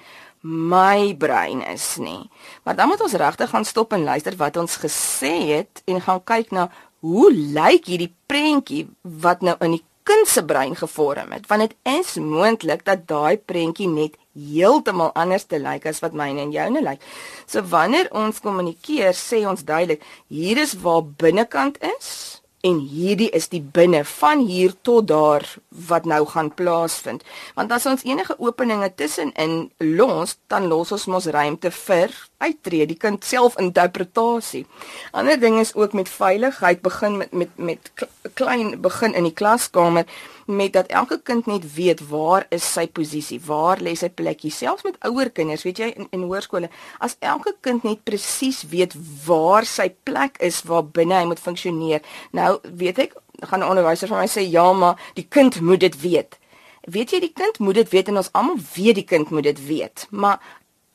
my 0.42 1.16
brein 1.20 1.62
is 1.68 1.98
nie. 2.00 2.30
Maar 2.64 2.76
dan 2.76 2.88
moet 2.88 3.02
ons 3.02 3.14
regtig 3.14 3.50
gaan 3.50 3.66
stop 3.66 3.94
en 3.94 4.04
luister 4.04 4.36
wat 4.40 4.58
ons 4.58 4.80
gesê 4.80 5.36
het 5.56 5.82
en 5.86 6.02
gaan 6.02 6.24
kyk 6.24 6.52
na 6.56 6.70
hoe 7.00 7.32
lyk 7.34 7.86
hierdie 7.88 8.14
prentjie 8.28 8.88
wat 9.02 9.42
nou 9.42 9.56
in 9.60 9.78
die 9.78 9.84
kind 10.10 10.28
se 10.28 10.42
brein 10.46 10.76
gevorm 10.76 11.32
het. 11.32 11.46
Want 11.48 11.68
dit 11.68 11.76
is 12.00 12.16
moontlik 12.18 12.86
dat 12.86 13.06
daai 13.08 13.38
prentjie 13.38 13.88
net 13.88 14.18
heeltemal 14.34 15.12
anders 15.14 15.46
te 15.46 15.60
lyk 15.60 15.86
as 15.90 16.02
wat 16.04 16.16
myne 16.18 16.42
en 16.48 16.54
joune 16.56 16.82
lyk. 16.82 17.04
So 17.46 17.62
wanneer 17.62 18.10
ons 18.16 18.42
kommunikeer, 18.42 19.14
sê 19.14 19.44
ons 19.48 19.64
duidelik, 19.64 20.04
hier 20.28 20.58
is 20.58 20.78
waar 20.82 21.04
binnekant 21.04 21.78
is 21.98 22.39
en 22.62 22.80
hierdie 22.92 23.30
is 23.36 23.48
die 23.54 23.62
binne 23.64 24.02
van 24.06 24.42
hier 24.48 24.74
tot 24.84 25.08
daar 25.08 25.46
wat 25.88 26.06
nou 26.06 26.26
gaan 26.28 26.52
plaasvind. 26.54 27.24
Want 27.56 27.72
as 27.72 27.86
ons 27.88 28.04
enige 28.04 28.36
openinge 28.38 28.92
tussenin 29.00 29.70
los, 29.78 30.36
dan 30.52 30.68
los 30.68 30.92
ons 30.92 31.08
mos 31.08 31.30
ruimte 31.32 31.72
vir 31.72 32.16
uittreë, 32.44 32.88
die 32.90 33.00
kind 33.00 33.24
self 33.24 33.56
interpretasie. 33.60 34.66
Ander 35.12 35.40
ding 35.40 35.60
is 35.60 35.76
ook 35.76 35.96
met 35.96 36.12
veiligheid 36.12 36.84
begin 36.84 37.18
met 37.18 37.32
met 37.32 37.56
met 37.56 37.92
klein 38.36 38.76
begin 38.82 39.16
in 39.16 39.28
die 39.28 39.36
klaskamer 39.36 40.06
met 40.50 40.74
dat 40.74 40.90
elke 40.90 41.20
kind 41.22 41.46
net 41.46 41.66
weet 41.76 42.02
waar 42.10 42.46
is 42.50 42.66
sy 42.66 42.88
posisie, 42.88 43.38
waar 43.46 43.82
lê 43.86 43.94
sy 43.98 44.10
plekkie, 44.10 44.52
selfs 44.52 44.84
met 44.88 44.98
ouer 45.06 45.30
kinders, 45.30 45.64
weet 45.68 45.82
jy 45.84 45.90
in 45.94 46.08
in 46.16 46.26
hoërskole, 46.26 46.72
as 47.00 47.16
elke 47.22 47.54
kind 47.62 47.86
net 47.86 48.04
presies 48.04 48.64
weet 48.72 48.96
waar 49.28 49.68
sy 49.70 49.90
plek 50.10 50.42
is 50.46 50.64
waar 50.66 50.86
binne 50.86 51.20
hy 51.20 51.26
moet 51.30 51.42
funksioneer. 51.44 52.02
Nou, 52.34 52.58
weet 52.64 53.00
ek, 53.06 53.14
gaan 53.42 53.62
'n 53.62 53.70
onderwyser 53.70 54.08
vir 54.08 54.18
my 54.18 54.28
sê, 54.28 54.42
"Ja, 54.50 54.74
maar 54.74 54.98
die 55.16 55.28
kind 55.30 55.62
moet 55.62 55.80
dit 55.80 56.02
weet." 56.02 56.38
Weet 56.82 57.12
jy 57.12 57.20
die 57.20 57.34
kind 57.34 57.60
moet 57.60 57.76
dit 57.76 57.90
weet 57.90 58.08
en 58.08 58.18
ons 58.18 58.32
almal 58.32 58.58
weet 58.76 58.96
die 58.96 59.04
kind 59.04 59.30
moet 59.30 59.44
dit 59.44 59.68
weet, 59.68 60.08
maar 60.10 60.40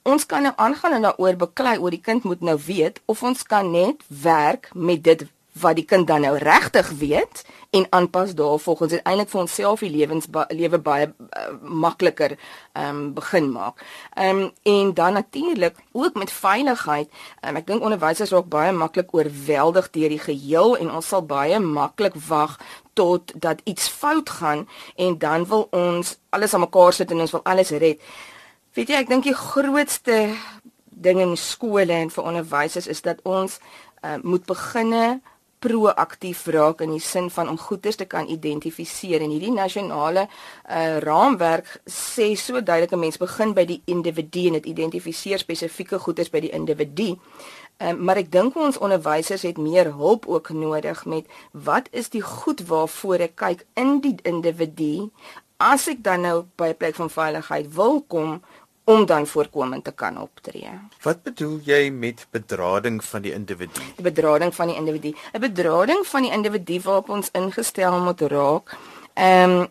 ons 0.02 0.26
kan 0.26 0.42
nou 0.42 0.52
aangaan 0.56 0.92
en 0.92 1.02
daaroor 1.02 1.36
beklei 1.36 1.78
oor 1.78 1.90
die 1.90 2.00
kind 2.00 2.24
moet 2.24 2.40
nou 2.40 2.58
weet 2.66 3.00
of 3.04 3.22
ons 3.22 3.42
kan 3.42 3.70
net 3.70 4.02
werk 4.08 4.70
met 4.74 5.04
dit 5.04 5.24
wat 5.60 5.76
die 5.78 5.84
kind 5.84 6.06
dan 6.06 6.24
nou 6.26 6.34
regtig 6.38 6.88
weet 6.98 7.44
en 7.70 7.86
aanpas 7.90 8.34
daarvolgens 8.34 8.92
en 8.92 9.02
eintlik 9.02 9.30
vir 9.30 9.40
onsself 9.40 9.82
die 9.84 9.90
lewens 9.90 10.26
lewe 10.50 10.78
baie 10.78 11.06
uh, 11.06 11.44
makliker 11.62 12.34
ehm 12.72 12.88
um, 12.88 13.12
begin 13.14 13.50
maak. 13.52 13.82
Ehm 14.14 14.38
um, 14.38 14.52
en 14.62 14.94
dan 14.94 15.12
natuurlik 15.12 15.76
ook 15.92 16.14
met 16.14 16.32
veiligheid. 16.32 17.08
Um, 17.46 17.56
ek 17.56 17.66
dink 17.66 17.82
onderwysers 17.82 18.34
raak 18.34 18.48
baie 18.50 18.72
maklik 18.72 19.14
oorweldig 19.14 19.90
deur 19.90 20.08
die 20.08 20.18
geheel 20.18 20.76
en 20.76 20.90
ons 20.90 21.08
sal 21.08 21.22
baie 21.22 21.58
maklik 21.58 22.18
wag 22.28 22.58
tot 22.92 23.32
dat 23.34 23.60
iets 23.64 23.88
fout 23.88 24.30
gaan 24.30 24.68
en 24.96 25.18
dan 25.18 25.46
wil 25.46 25.68
ons 25.70 26.18
alles 26.30 26.54
aan 26.54 26.66
mekaar 26.66 26.92
sit 26.92 27.10
en 27.10 27.20
ons 27.20 27.30
wil 27.30 27.44
alles 27.44 27.70
red. 27.70 28.02
Weet 28.74 28.88
jy, 28.88 28.98
ek 29.04 29.08
dink 29.08 29.24
die 29.24 29.38
grootste 29.38 30.34
ding 30.90 31.20
in 31.22 31.36
skole 31.36 31.92
en 31.92 32.10
vir 32.10 32.26
onderwysers 32.26 32.86
is 32.90 33.02
dat 33.02 33.22
ons 33.22 33.58
uh, 34.02 34.18
moet 34.22 34.46
beginne 34.46 35.20
proaktief 35.64 36.44
raak 36.52 36.82
in 36.84 36.92
die 36.92 37.02
sin 37.02 37.30
van 37.32 37.48
om 37.48 37.58
goeders 37.58 37.96
te 37.96 38.06
kan 38.10 38.28
identifiseer 38.28 39.24
en 39.24 39.32
hierdie 39.32 39.52
nasionale 39.54 40.26
uh, 40.28 40.98
raamwerk 41.04 41.80
sê 41.88 42.34
so 42.36 42.60
duidelik 42.60 42.92
'n 42.92 43.04
mens 43.06 43.18
begin 43.18 43.54
by 43.54 43.64
die 43.64 43.80
individu 43.86 44.46
en 44.46 44.58
dit 44.60 44.66
identifiseer 44.66 45.38
spesifieke 45.38 45.98
goeders 45.98 46.30
by 46.30 46.40
die 46.40 46.52
individu. 46.52 47.16
Um, 47.82 48.04
maar 48.04 48.16
ek 48.16 48.30
dink 48.30 48.56
ons 48.56 48.78
onderwysers 48.78 49.42
het 49.42 49.56
meer 49.58 49.90
hulp 49.92 50.26
ook 50.26 50.52
nodig 50.54 51.04
met 51.04 51.26
wat 51.50 51.88
is 51.90 52.08
die 52.08 52.22
goed 52.22 52.60
waarvoor 52.68 53.18
ek 53.26 53.34
kyk 53.34 53.64
in 53.74 53.98
die 54.00 54.14
individu 54.22 55.10
as 55.56 55.88
ek 55.88 56.02
dan 56.02 56.20
nou 56.20 56.44
by 56.56 56.68
'n 56.70 56.76
plek 56.76 56.94
van 56.94 57.10
veiligheid 57.10 57.74
wil 57.74 58.02
kom 58.02 58.42
om 58.84 59.06
dan 59.06 59.26
voorkomend 59.26 59.84
te 59.84 59.92
kan 59.92 60.20
optree. 60.20 60.70
Wat 61.02 61.22
bedoel 61.22 61.60
jy 61.64 61.90
met 61.90 62.26
bedrading 62.30 63.04
van 63.04 63.22
die 63.22 63.32
individu? 63.32 63.80
Die 63.96 64.04
bedrading 64.04 64.54
van 64.54 64.66
die 64.66 64.76
individu. 64.76 65.14
'n 65.32 65.40
Bedrading 65.40 66.06
van 66.06 66.22
die 66.22 66.32
individu 66.32 66.80
waarop 66.80 67.08
ons 67.08 67.30
ingestel 67.32 68.00
moet 68.00 68.20
raak. 68.20 68.76
Ehm 69.14 69.50
um, 69.50 69.68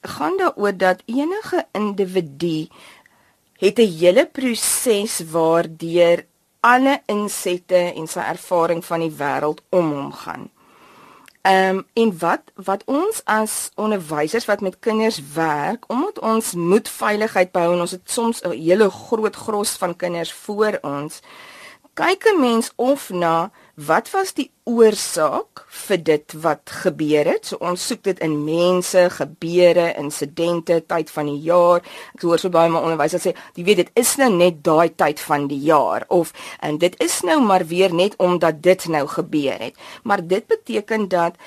gaan 0.00 0.36
daaroor 0.36 0.76
dat 0.76 1.02
enige 1.04 1.66
individu 1.72 2.68
het 3.56 3.78
'n 3.78 3.96
hele 3.98 4.26
proses 4.26 5.20
waardeur 5.30 6.24
alle 6.60 7.02
insette 7.06 7.92
en 7.96 8.06
sy 8.06 8.20
ervaring 8.20 8.84
van 8.84 9.00
die 9.00 9.14
wêreld 9.18 9.60
om 9.68 9.92
hom 9.92 10.12
gaan. 10.12 10.50
Ehm 11.44 11.76
um, 11.76 11.86
en 11.92 12.18
wat 12.18 12.40
wat 12.54 12.82
ons 12.84 13.20
as 13.24 13.70
onderwysers 13.74 14.44
wat 14.44 14.60
met 14.60 14.78
kinders 14.78 15.20
werk, 15.34 15.84
omdat 15.92 16.18
ons 16.18 16.54
moet 16.54 16.88
veiligheid 16.88 17.52
behou 17.52 17.74
en 17.74 17.80
ons 17.80 17.90
het 17.90 18.10
soms 18.10 18.40
'n 18.42 18.50
hele 18.50 18.90
groot 18.90 19.36
gros 19.36 19.70
van 19.70 19.96
kinders 19.96 20.32
voor 20.32 20.78
ons, 20.80 21.20
kyk 21.94 22.24
'n 22.24 22.40
mens 22.40 22.72
of 22.76 23.10
na 23.10 23.50
wat 23.74 24.10
was 24.14 24.32
die 24.38 24.50
oorsaak 24.70 25.64
vir 25.86 25.98
dit 26.06 26.34
wat 26.44 26.70
gebeur 26.84 27.26
het? 27.26 27.48
So 27.50 27.58
ons 27.58 27.82
soek 27.88 28.04
dit 28.06 28.20
in 28.22 28.36
mense, 28.46 29.02
gebeure, 29.16 29.88
insidente, 29.98 30.78
tyd 30.86 31.10
van 31.10 31.26
die 31.32 31.40
jaar. 31.48 31.82
Ek 32.14 32.22
hoor 32.22 32.38
so 32.38 32.54
baie 32.54 32.70
maar 32.70 32.86
onderwysers 32.86 33.26
sê, 33.26 33.34
jy 33.58 33.66
weet 33.66 33.82
dit 33.82 33.90
is 33.98 34.14
nou 34.20 34.30
net 34.34 34.62
daai 34.64 34.94
tyd 34.94 35.20
van 35.26 35.48
die 35.50 35.60
jaar 35.66 36.06
of 36.14 36.32
en 36.62 36.78
dit 36.78 36.94
is 37.02 37.20
nou 37.26 37.40
maar 37.42 37.66
weer 37.66 37.94
net 37.94 38.14
omdat 38.22 38.62
dit 38.62 38.88
nou 38.94 39.06
gebeur 39.10 39.58
het. 39.58 39.76
Maar 40.04 40.22
dit 40.22 40.46
beteken 40.46 41.08
dat 41.08 41.38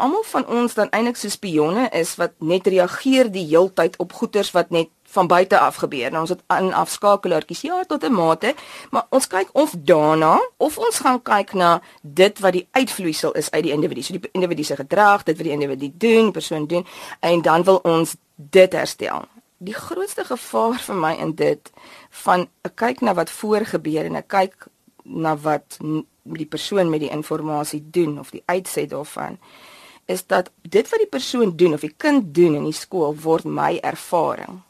almal 0.00 0.24
van 0.24 0.46
ons 0.46 0.74
dan 0.74 0.88
eintlik 0.96 1.18
so 1.20 1.32
spionne 1.32 1.88
is 1.96 2.14
wat 2.20 2.36
net 2.38 2.68
reageer 2.68 3.28
die 3.32 3.46
heeltyd 3.48 3.98
op 4.00 4.12
goeters 4.16 4.52
wat 4.56 4.70
net 4.72 4.88
van 5.10 5.26
buite 5.26 5.58
af 5.58 5.76
gebeur. 5.76 6.10
Nou 6.10 6.20
ons 6.20 6.30
het 6.30 6.42
aan 6.46 6.72
afskakelaartjies 6.72 7.60
ja 7.60 7.82
tot 7.84 8.04
'n 8.04 8.12
mate, 8.12 8.54
maar 8.90 9.06
ons 9.08 9.26
kyk 9.26 9.48
of 9.52 9.74
daarna 9.78 10.40
of 10.56 10.78
ons 10.78 10.98
gaan 10.98 11.22
kyk 11.22 11.52
na 11.52 11.82
dit 12.02 12.38
wat 12.38 12.52
die 12.52 12.68
uitvloeisel 12.70 13.32
is 13.32 13.50
uit 13.50 13.62
die 13.62 13.72
individu. 13.72 14.02
So 14.02 14.12
die 14.12 14.28
individu 14.32 14.62
se 14.62 14.76
gedrag, 14.76 15.22
dit 15.22 15.36
wat 15.36 15.44
die 15.44 15.52
individu 15.52 15.92
doen, 15.94 16.22
die 16.22 16.30
persoon 16.30 16.66
doen 16.66 16.86
en 17.20 17.42
dan 17.42 17.64
wil 17.64 17.76
ons 17.76 18.16
dit 18.34 18.72
herstel. 18.72 19.24
Die 19.58 19.74
grootste 19.74 20.24
gevaar 20.24 20.78
vir 20.78 20.94
my 20.94 21.14
in 21.14 21.34
dit 21.34 21.70
van 22.10 22.48
'n 22.62 22.74
kyk 22.74 23.00
na 23.00 23.14
wat 23.14 23.30
voor 23.30 23.64
gebeur 23.64 24.04
en 24.04 24.16
'n 24.16 24.26
kyk 24.26 24.66
na 25.02 25.36
wat 25.36 25.78
die 26.24 26.46
persoon 26.46 26.90
met 26.90 27.00
die 27.00 27.10
inligting 27.10 27.82
doen 27.90 28.18
of 28.18 28.30
die 28.30 28.42
uitset 28.46 28.90
daarvan 28.90 29.38
is 30.10 30.26
dat 30.26 30.50
dit 30.62 30.88
wat 30.90 30.98
die 30.98 31.08
persoon 31.08 31.56
doen 31.56 31.72
of 31.72 31.80
die 31.80 31.94
kind 31.96 32.34
doen 32.34 32.54
in 32.54 32.66
die 32.66 32.74
skool 32.74 33.14
word 33.14 33.44
my 33.44 33.78
ervaring. 33.82 34.60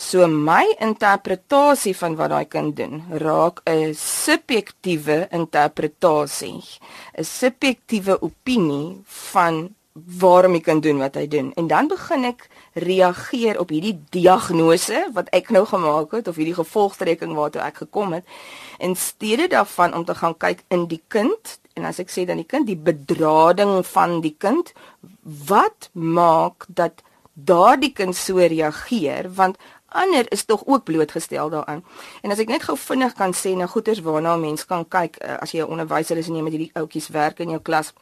So 0.00 0.24
my 0.26 0.64
interpretasie 0.80 1.92
van 1.92 2.14
wat 2.16 2.30
daai 2.32 2.46
kind 2.48 2.72
doen 2.76 3.02
raak 3.20 3.60
'n 3.68 3.92
subjektiewe 3.94 5.28
interpretasie, 5.28 6.64
'n 7.18 7.24
subjektiewe 7.24 8.16
opinie 8.22 9.02
van 9.04 9.74
waarom 9.92 10.52
die 10.52 10.62
kind 10.62 10.82
doen 10.82 10.98
wat 10.98 11.14
hy 11.14 11.26
doen. 11.28 11.52
En 11.54 11.66
dan 11.66 11.88
begin 11.88 12.24
ek 12.24 12.48
reageer 12.72 13.58
op 13.58 13.68
hierdie 13.68 14.00
diagnose 14.10 15.10
wat 15.12 15.28
ek 15.28 15.50
nou 15.50 15.66
gemaak 15.66 16.10
het 16.12 16.28
of 16.28 16.36
hierdie 16.36 16.54
gevolgtrekking 16.54 17.34
waartoe 17.34 17.60
ek 17.62 17.76
gekom 17.76 18.12
het 18.12 18.24
in 18.78 18.96
steede 18.96 19.48
daarvan 19.48 19.94
om 19.94 20.04
te 20.04 20.14
gaan 20.14 20.36
kyk 20.36 20.64
in 20.68 20.86
die 20.86 21.02
kind 21.08 21.58
en 21.74 21.84
as 21.84 21.98
ek 21.98 22.08
sê 22.10 22.24
dan 22.24 22.36
die 22.36 22.48
kind 22.48 22.66
die 22.66 22.76
bedrading 22.76 23.86
van 23.86 24.20
die 24.20 24.36
kind 24.38 24.72
wat 25.46 25.90
maak 25.92 26.66
dat 26.68 27.02
daardie 27.34 27.92
kind 27.92 28.16
so 28.16 28.38
reageer 28.38 29.28
want 29.34 29.56
ander 29.92 30.26
is 30.32 30.44
tog 30.44 30.62
ook 30.66 30.84
blootgestel 30.84 31.50
daaraan. 31.50 31.84
En 32.22 32.30
as 32.30 32.38
ek 32.38 32.48
net 32.48 32.62
gou 32.62 32.76
vinnig 32.78 33.14
kan 33.14 33.34
sê 33.34 33.54
nou 33.56 33.68
goeters 33.68 34.00
waarna 34.00 34.34
'n 34.36 34.40
mens 34.40 34.66
kan 34.66 34.88
kyk 34.88 35.16
uh, 35.22 35.36
as 35.40 35.52
jy 35.52 35.60
'n 35.60 35.70
onderwyser 35.70 36.16
is 36.16 36.28
en 36.28 36.36
jy 36.36 36.42
met 36.42 36.52
hierdie 36.52 36.74
ouetjies 36.74 37.08
werk 37.08 37.38
in 37.40 37.50
jou 37.50 37.60
klas 37.60 37.92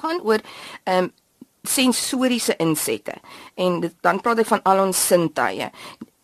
gaan 0.00 0.20
oor 0.22 0.40
ehm 0.84 1.04
um, 1.04 1.12
sensoriese 1.62 2.56
insette. 2.56 3.12
En 3.54 3.80
dit, 3.80 3.94
dan 4.00 4.20
praat 4.20 4.38
ek 4.38 4.46
van 4.46 4.62
al 4.62 4.86
ons 4.86 5.06
sintuie. 5.06 5.70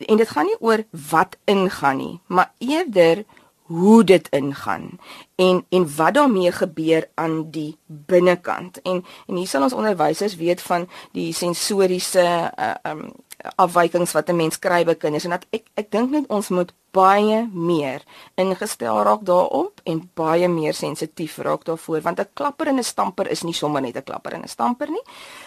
En 0.09 0.17
dit 0.17 0.29
gaan 0.29 0.49
nie 0.49 0.61
oor 0.61 0.85
wat 1.11 1.37
ingaan 1.45 1.97
nie, 1.97 2.21
maar 2.27 2.53
eerder 2.59 3.25
hoe 3.67 4.05
dit 4.05 4.29
ingaan 4.31 4.99
en 5.35 5.65
en 5.69 5.97
wat 5.97 6.15
daarmee 6.15 6.53
gebeur 6.53 7.09
aan 7.15 7.51
die 7.51 7.77
binnekant. 7.87 8.83
En 8.83 9.05
en 9.27 9.37
hier 9.37 9.49
sal 9.49 9.63
ons 9.63 9.73
onderwysers 9.73 10.37
weet 10.37 10.63
van 10.63 10.89
die 11.13 11.33
sensoriese 11.35 12.53
uh, 12.59 12.75
um 12.91 13.11
afwykings 13.57 14.13
wat 14.13 14.29
'n 14.29 14.37
mens 14.37 14.59
kry 14.59 14.85
by 14.85 14.95
kinders 14.95 15.25
en 15.25 15.31
dat 15.31 15.47
ek 15.53 15.65
ek 15.75 15.91
dink 15.91 16.11
net 16.11 16.27
ons 16.29 16.49
moet 16.49 16.73
baie 16.93 17.49
meer 17.53 18.03
ingestel 18.41 19.03
raak 19.05 19.23
daarop 19.29 19.81
en 19.85 20.11
baie 20.15 20.49
meer 20.49 20.75
sensitief 20.75 21.39
raak 21.39 21.65
daarvoor 21.65 22.01
want 22.01 22.21
'n 22.21 22.29
klapper 22.35 22.69
en 22.69 22.79
'n 22.79 22.83
stamper 22.83 23.31
is 23.31 23.43
nie 23.43 23.55
sommer 23.55 23.83
net 23.83 23.97
'n 23.97 24.03
klapper 24.03 24.35
en 24.35 24.43
'n 24.43 24.49
stamper 24.49 24.89
nie. 24.91 25.05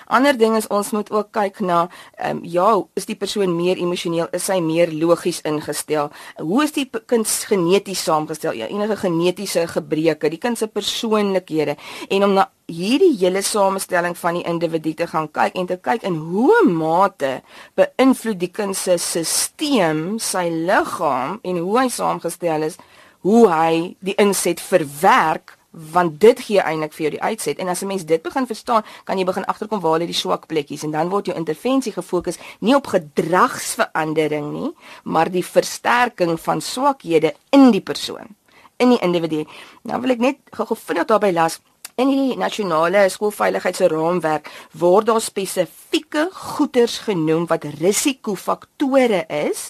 Ander 0.10 0.38
ding 0.38 0.56
is 0.58 0.68
ons 0.74 0.90
moet 0.96 1.12
ook 1.14 1.32
kyk 1.38 1.60
na 1.62 1.84
ehm 2.18 2.40
um, 2.40 2.44
ja, 2.44 2.70
is 2.98 3.06
die 3.06 3.16
persoon 3.16 3.52
meer 3.56 3.78
emosioneel, 3.78 4.28
is 4.34 4.48
hy 4.50 4.58
meer 4.60 4.90
logies 4.90 5.42
ingestel? 5.46 6.10
Hoe 6.42 6.64
is 6.64 6.74
die 6.74 6.88
kind 7.06 7.30
geneties 7.50 8.02
saamgestel? 8.08 8.58
Ja, 8.58 8.68
enige 8.74 8.98
genetiese 8.98 9.68
gebreke, 9.70 10.32
die 10.34 10.42
kind 10.42 10.58
se 10.58 10.68
persoonlikhede 10.68 11.78
en 12.10 12.26
om 12.26 12.34
na 12.34 12.48
hierdie 12.66 13.14
hele 13.20 13.42
samestelling 13.46 14.18
van 14.18 14.40
die 14.40 14.46
individu 14.50 14.96
te 14.98 15.08
gaan 15.10 15.30
kyk 15.34 15.58
en 15.58 15.70
te 15.70 15.78
kyk 15.78 16.06
in 16.10 16.18
hoe 16.32 16.64
mate 16.66 17.40
beïnvloed 17.78 18.42
die 18.42 18.52
kind 18.54 18.78
se 18.78 18.98
stelsel 18.98 20.18
sy 20.22 20.48
liggaam 20.50 21.40
en 21.44 21.62
hoe 21.62 21.78
hy 21.80 21.88
saamgestel 21.94 22.66
is 22.70 22.78
hoe 23.26 23.46
hy 23.52 23.96
die 24.06 24.16
inset 24.22 24.62
verwerk 24.64 25.59
want 25.92 26.20
dit 26.20 26.40
gee 26.40 26.62
eintlik 26.62 26.94
vir 26.94 27.06
jou 27.06 27.12
die 27.16 27.22
uitset. 27.24 27.58
En 27.58 27.68
as 27.68 27.82
'n 27.82 27.88
mens 27.88 28.06
dit 28.06 28.22
begin 28.22 28.46
verstaan 28.48 28.84
kan 29.04 29.18
jy 29.18 29.26
begin 29.26 29.46
agterkom 29.46 29.80
waar 29.80 30.00
lê 30.00 30.06
die 30.06 30.14
swak 30.14 30.48
plekkies. 30.48 30.84
En 30.84 30.92
dan 30.92 31.10
word 31.10 31.26
jou 31.26 31.38
intervensie 31.38 31.92
gefokus 31.92 32.38
nie 32.60 32.76
op 32.76 32.88
gedragsverandering 32.88 34.52
nie 34.52 34.72
maar 35.04 35.32
die 35.32 35.46
versterking 35.46 36.40
van 36.40 36.62
swakhede 36.62 37.34
in 37.50 37.72
die 37.72 37.82
persoon 37.82 38.36
in 38.78 38.90
die 38.90 39.02
individu. 39.04 39.46
Nou 39.84 40.02
wil 40.02 40.16
ek 40.16 40.24
net 40.24 40.38
gou-gou 40.56 40.78
vinnig 40.78 41.06
daarby 41.06 41.32
las. 41.36 41.60
In 42.00 42.08
die 42.08 42.38
nasionale 42.40 43.10
skoolveiligheidsraamwerk 43.12 44.48
word 44.80 45.06
daar 45.06 45.22
spesifieke 45.22 46.30
goeters 46.32 46.98
genoem 47.10 47.48
wat 47.50 47.68
risikofaktore 47.82 49.26
is 49.28 49.70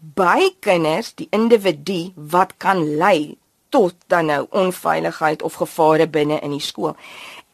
by 0.00 0.50
kinders, 0.60 1.12
die 1.14 1.28
individu 1.30 2.10
wat 2.16 2.56
kan 2.58 2.82
lei 2.96 3.36
tot 3.70 3.94
dan 4.06 4.26
nou 4.30 4.46
onveiligheid 4.50 5.42
of 5.42 5.54
gevare 5.62 6.08
binne 6.08 6.40
in 6.42 6.50
die 6.54 6.62
skool. 6.62 6.96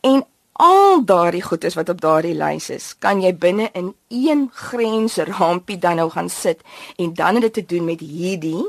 En 0.01 0.25
al 0.57 1.05
daardie 1.05 1.43
goeters 1.45 1.77
wat 1.77 1.89
op 1.93 2.01
daardie 2.01 2.35
lys 2.37 2.71
is, 2.73 2.93
kan 2.99 3.21
jy 3.21 3.35
binne 3.37 3.69
in 3.77 3.93
een 4.09 4.47
grensrampie 4.53 5.79
dan 5.79 6.01
nou 6.01 6.09
gaan 6.11 6.31
sit 6.33 6.65
en 6.97 7.15
dan 7.15 7.41
het 7.41 7.49
dit 7.49 7.55
te 7.61 7.67
doen 7.75 7.85
met 7.85 8.01
hierdie 8.01 8.65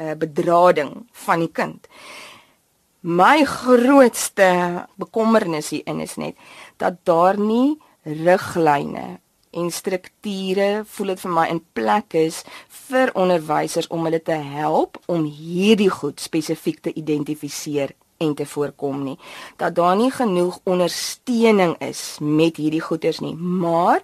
uh, 0.00 0.16
bedrading 0.16 1.06
van 1.26 1.44
die 1.44 1.52
kind. 1.52 1.88
My 3.00 3.44
grootste 3.44 4.86
bekommernis 5.00 5.70
hierin 5.72 6.00
is 6.04 6.16
net 6.20 6.36
dat 6.76 7.00
daar 7.08 7.38
nie 7.40 7.78
riglyne 8.04 9.20
en 9.50 9.70
strukture 9.70 10.84
voel 10.86 11.14
dit 11.14 11.22
vir 11.24 11.32
my 11.34 11.46
in 11.50 11.62
plek 11.74 12.14
is 12.18 12.42
vir 12.90 13.10
onderwysers 13.18 13.88
om 13.90 14.04
hulle 14.06 14.22
te 14.22 14.36
help 14.36 15.00
om 15.10 15.24
hierdie 15.24 15.90
goed 15.90 16.20
spesifiek 16.22 16.80
te 16.84 16.94
identifiseer 16.94 17.94
en 18.20 18.34
te 18.36 18.46
voorkom 18.46 19.02
nie. 19.04 19.16
Dat 19.56 19.74
daar 19.74 19.96
nie 19.96 20.10
genoeg 20.12 20.60
ondersteuning 20.68 21.76
is 21.80 22.18
met 22.20 22.60
hierdie 22.60 22.82
goeters 22.84 23.20
nie. 23.24 23.34
Maar 23.34 24.02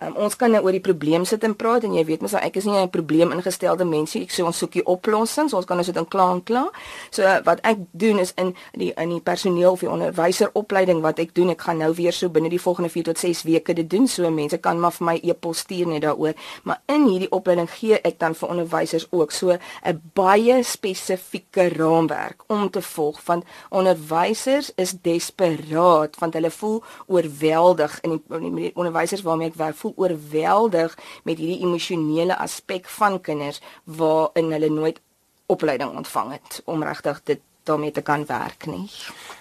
Um, 0.00 0.14
ons 0.16 0.36
kan 0.36 0.48
nou 0.48 0.62
oor 0.64 0.72
die 0.72 0.80
probleem 0.80 1.26
sit 1.28 1.44
en 1.44 1.52
praat 1.56 1.84
en 1.84 1.92
jy 1.92 2.04
weet 2.08 2.22
mos 2.24 2.32
ek 2.38 2.56
is 2.56 2.64
nie 2.64 2.78
'n 2.80 2.88
probleem 2.88 3.32
ingestelde 3.32 3.84
mens 3.84 4.14
nie. 4.14 4.22
Ek 4.22 4.32
sê 4.32 4.44
ons 4.44 4.56
soek 4.56 4.72
die 4.72 4.86
oplossings. 4.86 5.52
Ons 5.52 5.66
kan 5.66 5.76
nou 5.76 5.84
sit 5.84 5.96
en 5.96 6.08
kla 6.08 6.32
en 6.32 6.42
kla. 6.42 6.70
So 7.10 7.22
uh, 7.22 7.40
wat 7.44 7.60
ek 7.62 7.78
doen 7.92 8.18
is 8.18 8.32
in 8.36 8.54
die 8.72 8.92
in 8.96 9.10
die 9.10 9.20
personeel 9.20 9.72
of 9.72 9.80
die 9.80 9.90
onderwyseropleiding 9.90 11.02
wat 11.02 11.18
ek 11.18 11.34
doen, 11.34 11.50
ek 11.50 11.60
gaan 11.60 11.78
nou 11.78 11.92
weer 11.94 12.12
so 12.12 12.28
binne 12.28 12.48
die 12.48 12.60
volgende 12.60 12.88
4 12.88 13.04
tot 13.04 13.18
6 13.18 13.42
weke 13.42 13.74
dit 13.74 13.90
doen. 13.90 14.08
So 14.08 14.30
mense 14.30 14.58
kan 14.58 14.80
maar 14.80 14.92
vir 14.92 15.04
my 15.04 15.20
e-pos 15.22 15.58
stuur 15.58 15.86
net 15.86 16.02
daaroor. 16.02 16.34
Maar 16.62 16.80
in 16.86 17.06
hierdie 17.06 17.30
opleiding 17.30 17.68
gee 17.70 18.00
ek 18.00 18.18
dan 18.18 18.34
vir 18.34 18.48
onderwysers 18.48 19.06
ook 19.10 19.32
so 19.32 19.50
'n 19.84 20.00
baie 20.14 20.62
spesifieke 20.62 21.68
raamwerk 21.68 22.42
om 22.46 22.70
te 22.70 22.82
volg 22.82 23.20
want 23.26 23.44
onderwysers 23.68 24.72
is 24.76 24.94
desperaat 25.02 26.16
want 26.18 26.34
hulle 26.34 26.50
voel 26.50 26.82
oorweldig 27.06 28.00
in 28.00 28.10
die, 28.10 28.22
in 28.36 28.54
die 28.54 28.72
onderwysers 28.74 29.22
waarmee 29.22 29.48
ek 29.48 29.54
werk 29.54 29.76
voel 29.76 29.89
oorweldig 29.96 30.98
met 31.24 31.38
hierdie 31.38 31.66
emosionele 31.66 32.38
aspek 32.38 32.88
van 32.88 33.20
kinders 33.20 33.60
waarin 33.84 34.52
hulle 34.52 34.70
nooit 34.70 35.00
opleiding 35.46 35.96
ontvang 35.96 36.32
het 36.32 36.62
om 36.64 36.82
regtig 36.82 37.20
dit 37.24 37.40
daarmee 37.62 37.90
te 37.90 38.00
kan 38.00 38.26
werk 38.26 38.66
nie. 38.66 38.90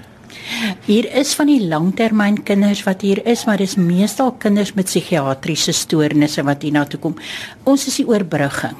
Hier 0.84 1.06
is 1.16 1.32
van 1.38 1.48
die 1.48 1.62
langtermyn 1.64 2.42
kinders 2.44 2.82
wat 2.84 3.00
hier 3.06 3.22
is, 3.26 3.46
maar 3.48 3.60
dis 3.62 3.76
meestal 3.80 4.34
kinders 4.42 4.74
met 4.76 4.90
psigiatriese 4.90 5.72
stoornisse 5.72 6.44
wat 6.44 6.66
hier 6.66 6.74
na 6.76 6.84
toe 6.84 7.00
kom. 7.00 7.16
Ons 7.64 7.86
is 7.88 7.96
die 8.02 8.06
oorbrugging. 8.08 8.76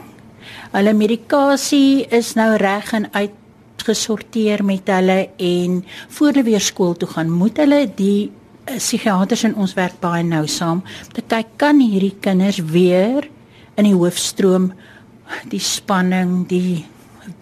Hulle 0.74 0.92
medikasie 0.96 2.04
is 2.12 2.34
nou 2.36 2.50
reg 2.60 2.92
en 2.98 3.08
uitgesorteer 3.14 4.64
met 4.66 4.90
hulle 4.92 5.30
en 5.36 5.78
voor 6.18 6.34
hulle 6.34 6.44
weer 6.50 6.64
skool 6.64 6.92
toe 7.00 7.08
gaan, 7.08 7.30
moet 7.32 7.56
hulle 7.62 7.86
die 7.96 8.28
eh, 8.66 8.76
psigiaters 8.76 9.46
in 9.48 9.56
ons 9.56 9.76
werk 9.78 9.96
baie 10.02 10.26
nou 10.26 10.44
saam. 10.50 10.84
Te 11.16 11.24
kyk 11.24 11.56
kan 11.62 11.80
hierdie 11.80 12.18
kinders 12.20 12.60
weer 12.60 13.30
in 13.76 13.88
die 13.88 13.96
hoofstroom 13.96 14.72
die 15.50 15.60
spanning, 15.60 16.46
die 16.48 16.84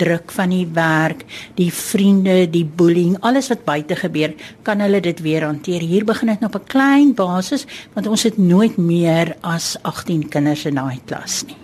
druk 0.01 0.33
van 0.33 0.53
die 0.53 0.67
werk, 0.75 1.25
die 1.59 1.71
vriende, 1.73 2.45
die 2.51 2.65
bullying, 2.65 3.17
alles 3.21 3.51
wat 3.53 3.65
buite 3.67 3.97
gebeur, 3.99 4.35
kan 4.67 4.83
hulle 4.85 5.01
dit 5.05 5.21
weer 5.25 5.47
hanteer. 5.47 5.85
Hier 5.85 6.07
begin 6.09 6.33
dit 6.33 6.45
op 6.45 6.57
'n 6.57 6.67
klein 6.67 7.15
basis 7.15 7.67
want 7.95 8.07
ons 8.07 8.23
het 8.23 8.39
nooit 8.39 8.77
meer 8.77 9.37
as 9.43 9.77
18 9.83 10.29
kinders 10.29 10.65
in 10.65 10.75
daai 10.75 11.01
klas 11.07 11.45
nie. 11.47 11.57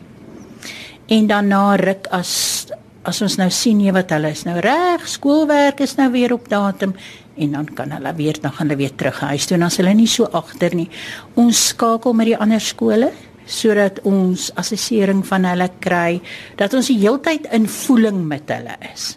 En 1.08 1.26
dan 1.26 1.48
na 1.48 1.74
ruk 1.76 2.06
as 2.10 2.66
as 3.02 3.22
ons 3.22 3.36
nou 3.36 3.48
sien 3.50 3.80
jy 3.80 3.92
wat 3.92 4.10
hulle 4.10 4.30
is 4.30 4.44
nou 4.44 4.58
reg, 4.60 5.08
skoolwerk 5.08 5.80
is 5.80 5.96
nou 5.96 6.10
weer 6.12 6.32
op 6.32 6.48
datum 6.48 6.94
en 7.36 7.52
dan 7.52 7.66
kan 7.74 7.90
hulle 7.90 8.14
weer 8.14 8.36
dan 8.40 8.52
gaan 8.52 8.68
hulle 8.68 8.76
weer 8.76 8.94
terug 8.94 9.20
huis 9.20 9.46
toe 9.46 9.56
en 9.56 9.62
as 9.62 9.76
hulle 9.76 9.94
nie 9.94 10.06
so 10.06 10.24
agter 10.24 10.74
nie. 10.74 10.90
Ons 11.34 11.68
skakel 11.68 12.12
met 12.12 12.26
die 12.26 12.36
ander 12.36 12.60
skole 12.60 13.10
sodat 13.50 13.98
ons 14.06 14.48
assessering 14.60 15.24
van 15.26 15.46
hulle 15.48 15.68
kry 15.82 16.20
dat 16.60 16.74
ons 16.76 16.90
die 16.90 17.00
heeltyd 17.02 17.48
in 17.54 17.66
voeling 17.70 18.22
met 18.30 18.50
hulle 18.52 18.76
is. 18.92 19.14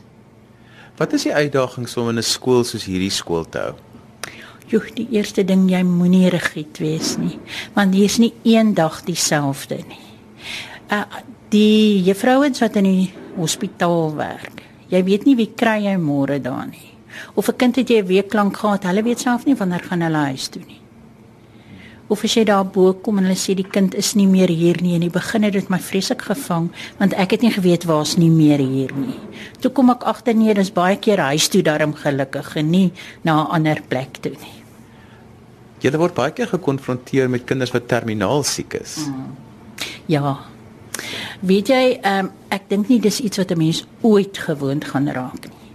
Wat 0.97 1.13
is 1.17 1.27
die 1.27 1.33
uitdagings 1.33 1.95
om 1.97 2.09
in 2.09 2.17
'n 2.17 2.25
skool 2.25 2.63
soos 2.63 2.85
hierdie 2.85 3.13
skool 3.13 3.45
te 3.45 3.59
hou? 3.59 3.73
Joh, 4.67 4.85
die 4.95 5.07
eerste 5.11 5.43
ding 5.43 5.69
jy 5.69 5.83
moenie 5.83 6.29
rigied 6.29 6.77
wees 6.79 7.17
nie, 7.17 7.39
want 7.73 7.93
hier's 7.93 8.17
nie 8.17 8.33
een 8.43 8.73
dag 8.73 9.03
dieselfde 9.03 9.77
nie. 9.87 10.07
Uh 10.89 11.05
die 11.53 12.01
juffrouens 12.01 12.59
wat 12.59 12.75
in 12.75 12.83
die 12.83 13.13
hospitaal 13.35 14.15
werk. 14.15 14.63
Jy 14.89 15.03
weet 15.03 15.25
nie 15.25 15.35
wie 15.35 15.53
kry 15.55 15.83
jy 15.85 15.97
môre 15.97 16.41
daar 16.41 16.65
nie. 16.65 16.97
Of 17.35 17.49
'n 17.49 17.57
kind 17.57 17.75
het 17.75 17.89
jy 17.89 18.01
'n 18.01 18.07
week 18.07 18.33
lank 18.33 18.57
gehad, 18.57 18.83
hulle 18.83 19.03
weet 19.03 19.19
self 19.19 19.45
nie 19.45 19.55
wanneer 19.55 19.83
gaan 19.83 20.01
hulle 20.01 20.17
huis 20.17 20.47
toe 20.47 20.61
nie 20.67 20.82
of 22.13 22.23
as 22.27 22.35
jy 22.37 22.43
daar 22.45 22.65
bo 22.69 22.93
kom 23.05 23.17
en 23.19 23.27
hulle 23.27 23.39
sê 23.39 23.55
die 23.57 23.65
kind 23.65 23.95
is 23.97 24.13
nie 24.19 24.27
meer 24.29 24.51
hier 24.53 24.77
nie 24.85 24.93
en 24.93 25.01
in 25.01 25.07
die 25.07 25.13
begin 25.13 25.47
het 25.47 25.55
dit 25.57 25.69
my 25.73 25.79
vreeslik 25.81 26.25
gevang 26.29 26.69
want 26.99 27.15
ek 27.17 27.35
het 27.35 27.45
nie 27.45 27.53
geweet 27.55 27.87
waar's 27.89 28.15
nie 28.21 28.29
meer 28.29 28.61
hier 28.61 28.93
nie. 28.93 29.17
Toe 29.63 29.71
kom 29.73 29.89
ek 29.93 30.05
agter 30.13 30.37
nee, 30.37 30.53
dis 30.53 30.73
baie 30.73 30.99
keer 31.01 31.23
huis 31.31 31.49
toe 31.49 31.63
daarom 31.65 31.95
gelukkig 31.97 32.53
en 32.61 32.69
nie 32.71 32.89
na 33.23 33.41
'n 33.41 33.51
ander 33.57 33.81
plek 33.89 34.21
toe 34.21 34.35
nie. 34.37 34.59
Jy 35.81 35.91
word 35.97 36.15
baie 36.15 36.31
keer 36.31 36.47
gekonfronteer 36.47 37.29
met 37.29 37.45
kinders 37.45 37.73
wat 37.73 37.87
terminaal 37.87 38.43
siek 38.43 38.73
is. 38.73 38.97
Mm. 39.07 39.35
Ja. 40.07 40.37
Weet 41.41 41.67
jy, 41.67 41.99
um, 42.07 42.29
ek 42.49 42.69
dink 42.69 42.87
nie 42.87 42.99
dis 42.99 43.19
iets 43.19 43.37
wat 43.37 43.51
'n 43.51 43.57
mens 43.57 43.85
ooit 44.01 44.37
gewoond 44.37 44.85
gaan 44.85 45.09
raak 45.09 45.43
nie. 45.49 45.67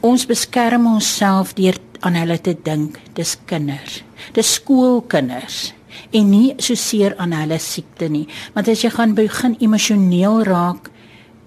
Ons 0.00 0.26
beskerm 0.26 0.86
onsself 0.86 1.54
deur 1.54 1.78
aan 2.00 2.14
hulle 2.14 2.40
te 2.40 2.56
dink, 2.62 2.98
dis 3.14 3.36
kinders. 3.46 4.02
Dis 4.32 4.54
skoolkinders. 4.54 5.72
En 6.12 6.30
nie 6.30 6.54
so 6.58 6.74
seer 6.74 7.16
aan 7.16 7.32
hulle 7.32 7.58
siekte 7.58 8.08
nie. 8.08 8.26
Want 8.54 8.68
as 8.68 8.82
jy 8.82 8.90
gaan 8.90 9.14
begin 9.14 9.56
emosioneel 9.60 10.42
raak 10.44 10.90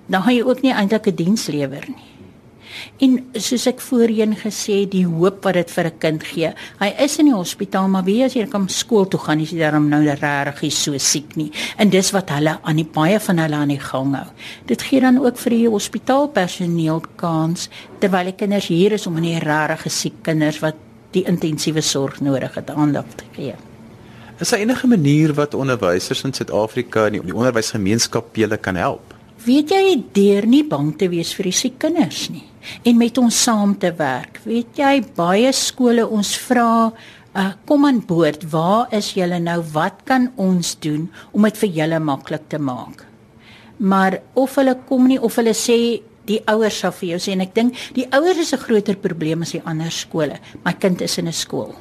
dan 0.10 0.26
gaan 0.26 0.36
jy 0.36 0.44
ook 0.44 0.62
nie 0.66 0.74
eintlik 0.74 1.08
'n 1.08 1.16
diens 1.16 1.48
lewer 1.48 1.86
nie 1.88 2.19
en 3.00 3.20
soos 3.34 3.68
ek 3.68 3.82
voorheen 3.82 4.36
gesê 4.36 4.82
die 4.90 5.06
hoop 5.06 5.44
wat 5.44 5.54
dit 5.54 5.72
vir 5.72 5.86
'n 5.86 6.00
kind 6.00 6.24
gee 6.24 6.54
hy 6.80 6.90
is 7.06 7.20
in 7.20 7.26
die 7.26 7.36
hospitaal 7.36 7.88
maar 7.88 8.04
wie 8.04 8.24
as 8.24 8.34
jy 8.34 8.46
kom 8.48 8.68
skool 8.68 9.08
toe 9.08 9.20
gaan 9.20 9.40
is 9.40 9.52
jy 9.52 9.60
daarom 9.60 9.90
nou 9.90 10.04
regtig 10.04 10.74
so 10.74 10.98
siek 10.98 11.36
nie 11.36 11.52
en 11.78 11.90
dis 11.90 12.12
wat 12.12 12.30
hulle 12.30 12.60
aan 12.64 12.76
die 12.76 12.90
baie 12.94 13.20
van 13.20 13.38
hulle 13.38 13.56
aan 13.56 13.76
die 13.76 13.80
gang 13.92 14.16
hou 14.16 14.28
dit 14.66 14.82
gee 14.82 15.00
dan 15.02 15.18
ook 15.18 15.38
vir 15.38 15.50
die 15.50 15.70
hospitaalpersoneel 15.70 17.02
kans 17.16 17.70
terwyl 18.00 18.26
die 18.26 18.38
kinders 18.38 18.68
hier 18.68 18.92
is 18.92 19.08
om 19.08 19.16
aan 19.16 19.24
die 19.24 19.40
regtig 19.40 19.92
siek 19.92 20.24
kinders 20.24 20.60
wat 20.60 20.76
die 21.16 21.26
intensiewe 21.30 21.82
sorg 21.82 22.20
nodig 22.22 22.56
het 22.56 22.70
aandag 22.70 23.06
te 23.18 23.28
gee. 23.36 23.56
Is 24.40 24.50
daar 24.54 24.60
enige 24.60 24.88
manier 24.88 25.34
wat 25.36 25.54
onderwysers 25.54 26.24
in 26.24 26.34
Suid-Afrika 26.34 27.06
en 27.10 27.18
die 27.18 27.36
onderwysgemeenskap 27.36 28.36
julle 28.40 28.58
kan 28.58 28.76
help? 28.80 29.16
Weet 29.46 29.72
jy 29.72 30.04
deur 30.14 30.46
nie 30.50 30.64
bang 30.68 30.92
te 31.00 31.08
wees 31.08 31.32
vir 31.38 31.50
die 31.50 31.56
siek 31.56 31.80
kinders 31.80 32.28
nie 32.30 32.46
en 32.86 32.98
met 33.00 33.18
ons 33.18 33.38
saam 33.46 33.72
te 33.80 33.92
werk. 33.96 34.42
Weet 34.44 34.78
jy 34.78 35.00
baie 35.16 35.52
skole 35.56 36.04
ons 36.06 36.34
vra 36.44 36.90
uh, 36.90 37.52
kom 37.66 37.86
aan 37.88 38.02
boord. 38.06 38.44
Waar 38.52 38.92
is 38.96 39.14
julle 39.16 39.40
nou? 39.40 39.62
Wat 39.74 40.04
kan 40.10 40.30
ons 40.40 40.76
doen 40.84 41.08
om 41.32 41.48
dit 41.48 41.62
vir 41.64 41.72
julle 41.82 42.02
maklik 42.04 42.50
te 42.52 42.60
maak? 42.60 43.06
Maar 43.80 44.20
of 44.36 44.58
hulle 44.60 44.76
kom 44.90 45.08
nie 45.08 45.20
of 45.24 45.40
hulle 45.40 45.56
sê 45.56 45.80
die 46.30 46.42
ouers 46.52 46.82
sal 46.84 46.94
vir 47.00 47.16
jou 47.16 47.22
sê 47.24 47.34
en 47.34 47.46
ek 47.46 47.56
dink 47.56 47.78
die 47.96 48.06
ouers 48.14 48.38
is 48.38 48.54
'n 48.54 48.62
groter 48.66 48.96
probleem 48.96 49.42
as 49.42 49.56
die 49.56 49.64
ander 49.66 49.92
skole. 49.92 50.38
My 50.66 50.74
kind 50.74 51.02
is 51.02 51.18
in 51.18 51.28
'n 51.28 51.34
skool. 51.34 51.76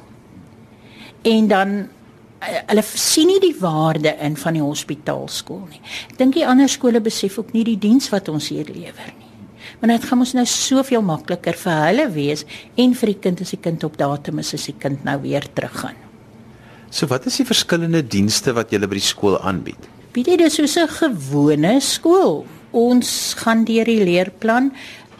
En 1.23 1.47
dan 1.47 1.69
eh, 1.79 1.98
hulle 2.39 2.83
sien 2.83 3.27
nie 3.27 3.39
die 3.43 3.55
waarde 3.59 4.13
in 4.23 4.37
van 4.39 4.55
die 4.55 4.63
hospitaalskool 4.63 5.65
nie. 5.69 5.81
Ek 6.09 6.17
dink 6.21 6.37
die 6.37 6.45
ander 6.47 6.69
skole 6.71 7.01
besef 7.03 7.39
ook 7.39 7.53
nie 7.53 7.65
die 7.67 7.79
diens 7.79 8.09
wat 8.13 8.29
ons 8.31 8.51
hier 8.53 8.67
lewer 8.69 9.11
nie. 9.17 9.27
Want 9.79 9.93
dit 9.93 10.05
gaan 10.09 10.23
ons 10.23 10.35
nou 10.35 10.45
soveel 10.49 11.03
makliker 11.05 11.55
vir 11.55 11.81
hulle 11.85 12.05
wees 12.11 12.45
en 12.79 12.95
vir 12.95 13.13
die 13.13 13.19
kind 13.27 13.41
as 13.41 13.51
die 13.55 13.61
kind 13.63 13.83
op 13.83 13.97
datum 13.99 14.39
is 14.39 14.53
as 14.53 14.67
die 14.71 14.77
kind 14.79 15.03
nou 15.07 15.17
weer 15.23 15.45
teruggaan. 15.55 15.97
So 16.89 17.07
wat 17.07 17.27
is 17.29 17.37
die 17.37 17.47
verskillende 17.47 18.01
dienste 18.01 18.55
wat 18.57 18.71
julle 18.73 18.87
by 18.89 18.97
die 18.97 19.09
skool 19.11 19.37
aanbied? 19.39 19.91
Bied 20.15 20.27
jy 20.27 20.39
dis 20.41 20.55
soos 20.57 20.77
'n 20.77 20.87
gewone 20.89 21.79
skool? 21.81 22.47
ons 22.71 23.35
gaan 23.39 23.63
deur 23.65 23.87
die 23.89 24.01
leerplan 24.03 24.73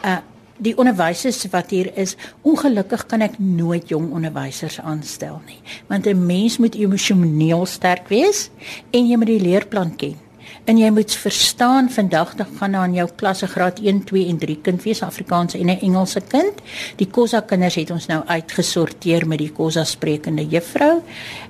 uh 0.04 0.20
die 0.60 0.76
onderwysers 0.76 1.42
wat 1.52 1.70
hier 1.74 1.90
is 1.98 2.16
ongelukkig 2.42 3.06
kan 3.10 3.24
ek 3.24 3.38
nooit 3.38 3.88
jong 3.88 4.10
onderwysers 4.12 4.80
aanstel 4.80 5.40
nie 5.46 5.60
want 5.88 6.06
'n 6.06 6.26
mens 6.26 6.58
moet 6.58 6.74
emosioneel 6.74 7.66
sterk 7.66 8.08
wees 8.08 8.50
en 8.90 9.06
jy 9.06 9.16
moet 9.16 9.32
die 9.32 9.46
leerplan 9.48 9.96
ken 9.96 10.18
en 10.64 10.78
jy 10.78 10.90
moet 10.94 11.14
verstaan 11.14 11.88
vandag 11.90 12.34
dan 12.38 12.46
gaan 12.58 12.74
aan 12.76 12.94
jou 12.94 13.08
klasse 13.16 13.46
graad 13.46 13.80
1, 13.82 14.04
2 14.04 14.28
en 14.28 14.38
3 14.38 14.58
kind 14.66 14.82
wees 14.82 15.02
Afrikaans 15.02 15.54
en 15.54 15.66
'n 15.70 15.80
Engelse 15.80 16.20
kind. 16.20 16.54
Die 16.96 17.10
Kosa 17.10 17.40
kinders 17.40 17.74
het 17.74 17.90
ons 17.90 18.06
nou 18.06 18.22
uitgesorteer 18.26 19.26
met 19.26 19.38
die 19.38 19.52
Kosa 19.52 19.84
sprekende 19.84 20.46
juffrou. 20.46 21.02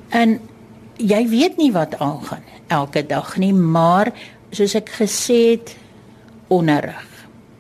En 0.09 0.41
jy 0.97 1.29
weet 1.29 1.57
nie 1.57 1.73
wat 1.73 1.99
aangaan 1.99 2.43
elke 2.69 3.07
dag 3.07 3.37
nie, 3.37 3.53
maar 3.53 4.13
soos 4.51 4.75
ek 4.75 4.91
gesê 4.91 5.51
het, 5.51 5.77
onderrig. 6.49 7.07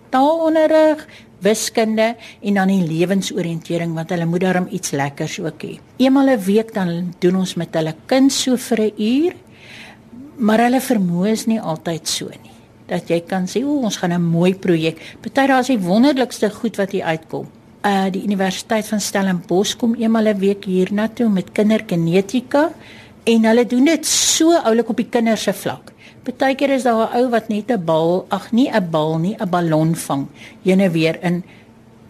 Taalonderrig, 0.08 1.06
wiskunde 1.40 2.14
en 2.40 2.54
dan 2.54 2.68
die 2.68 2.86
lewensoriëntering 2.86 3.94
want 3.94 4.10
hulle 4.10 4.26
moet 4.26 4.44
daarom 4.44 4.68
iets 4.70 4.90
lekkers 4.96 5.38
ook 5.40 5.62
hê. 5.62 5.78
Eenmal 5.96 6.30
'n 6.36 6.44
week 6.44 6.74
dan 6.74 7.14
doen 7.18 7.36
ons 7.36 7.54
met 7.54 7.74
hulle 7.74 7.94
kind 8.06 8.32
so 8.32 8.56
vir 8.56 8.80
'n 8.80 8.92
uur. 8.96 9.34
Maar 10.36 10.58
hulle 10.58 10.80
vermoë 10.80 11.30
is 11.30 11.46
nie 11.46 11.60
altyd 11.60 12.08
so 12.08 12.28
nie. 12.28 12.56
Dat 12.86 13.08
jy 13.08 13.20
kan 13.20 13.46
sê, 13.46 13.64
"O, 13.64 13.82
ons 13.82 13.96
gaan 13.96 14.12
'n 14.12 14.22
mooi 14.22 14.54
projek." 14.54 15.16
Party 15.20 15.46
daar 15.46 15.60
is 15.60 15.66
die 15.66 15.78
wonderlikste 15.78 16.50
goed 16.50 16.76
wat 16.76 16.92
hier 16.92 17.04
uitkom. 17.04 17.46
Uh 17.84 18.10
die 18.10 18.22
Universiteit 18.22 18.86
van 18.86 19.00
Stellenbosch 19.00 19.76
kom 19.76 19.94
eenmal 19.94 20.28
'n 20.28 20.38
week 20.38 20.64
hiernatoe 20.64 21.28
met 21.28 21.52
kinderkinetika 21.52 22.72
en 23.24 23.44
hulle 23.44 23.66
doen 23.66 23.84
dit 23.84 24.06
so 24.06 24.52
oulik 24.52 24.88
op 24.88 24.96
die 24.96 25.08
kinders 25.08 25.42
se 25.42 25.52
vlak. 25.52 25.89
Partykeer 26.20 26.74
is 26.76 26.82
daar 26.84 27.08
'n 27.08 27.16
ou 27.16 27.30
wat 27.30 27.48
net 27.48 27.70
'n 27.70 27.84
bal, 27.84 28.26
ag 28.28 28.52
nee, 28.52 28.68
'n 28.68 28.90
bal 28.90 29.18
nie, 29.18 29.36
'n 29.38 29.48
ballon 29.48 29.94
vang. 29.94 30.26
Jene 30.62 30.90
weer 30.90 31.18
in. 31.22 31.42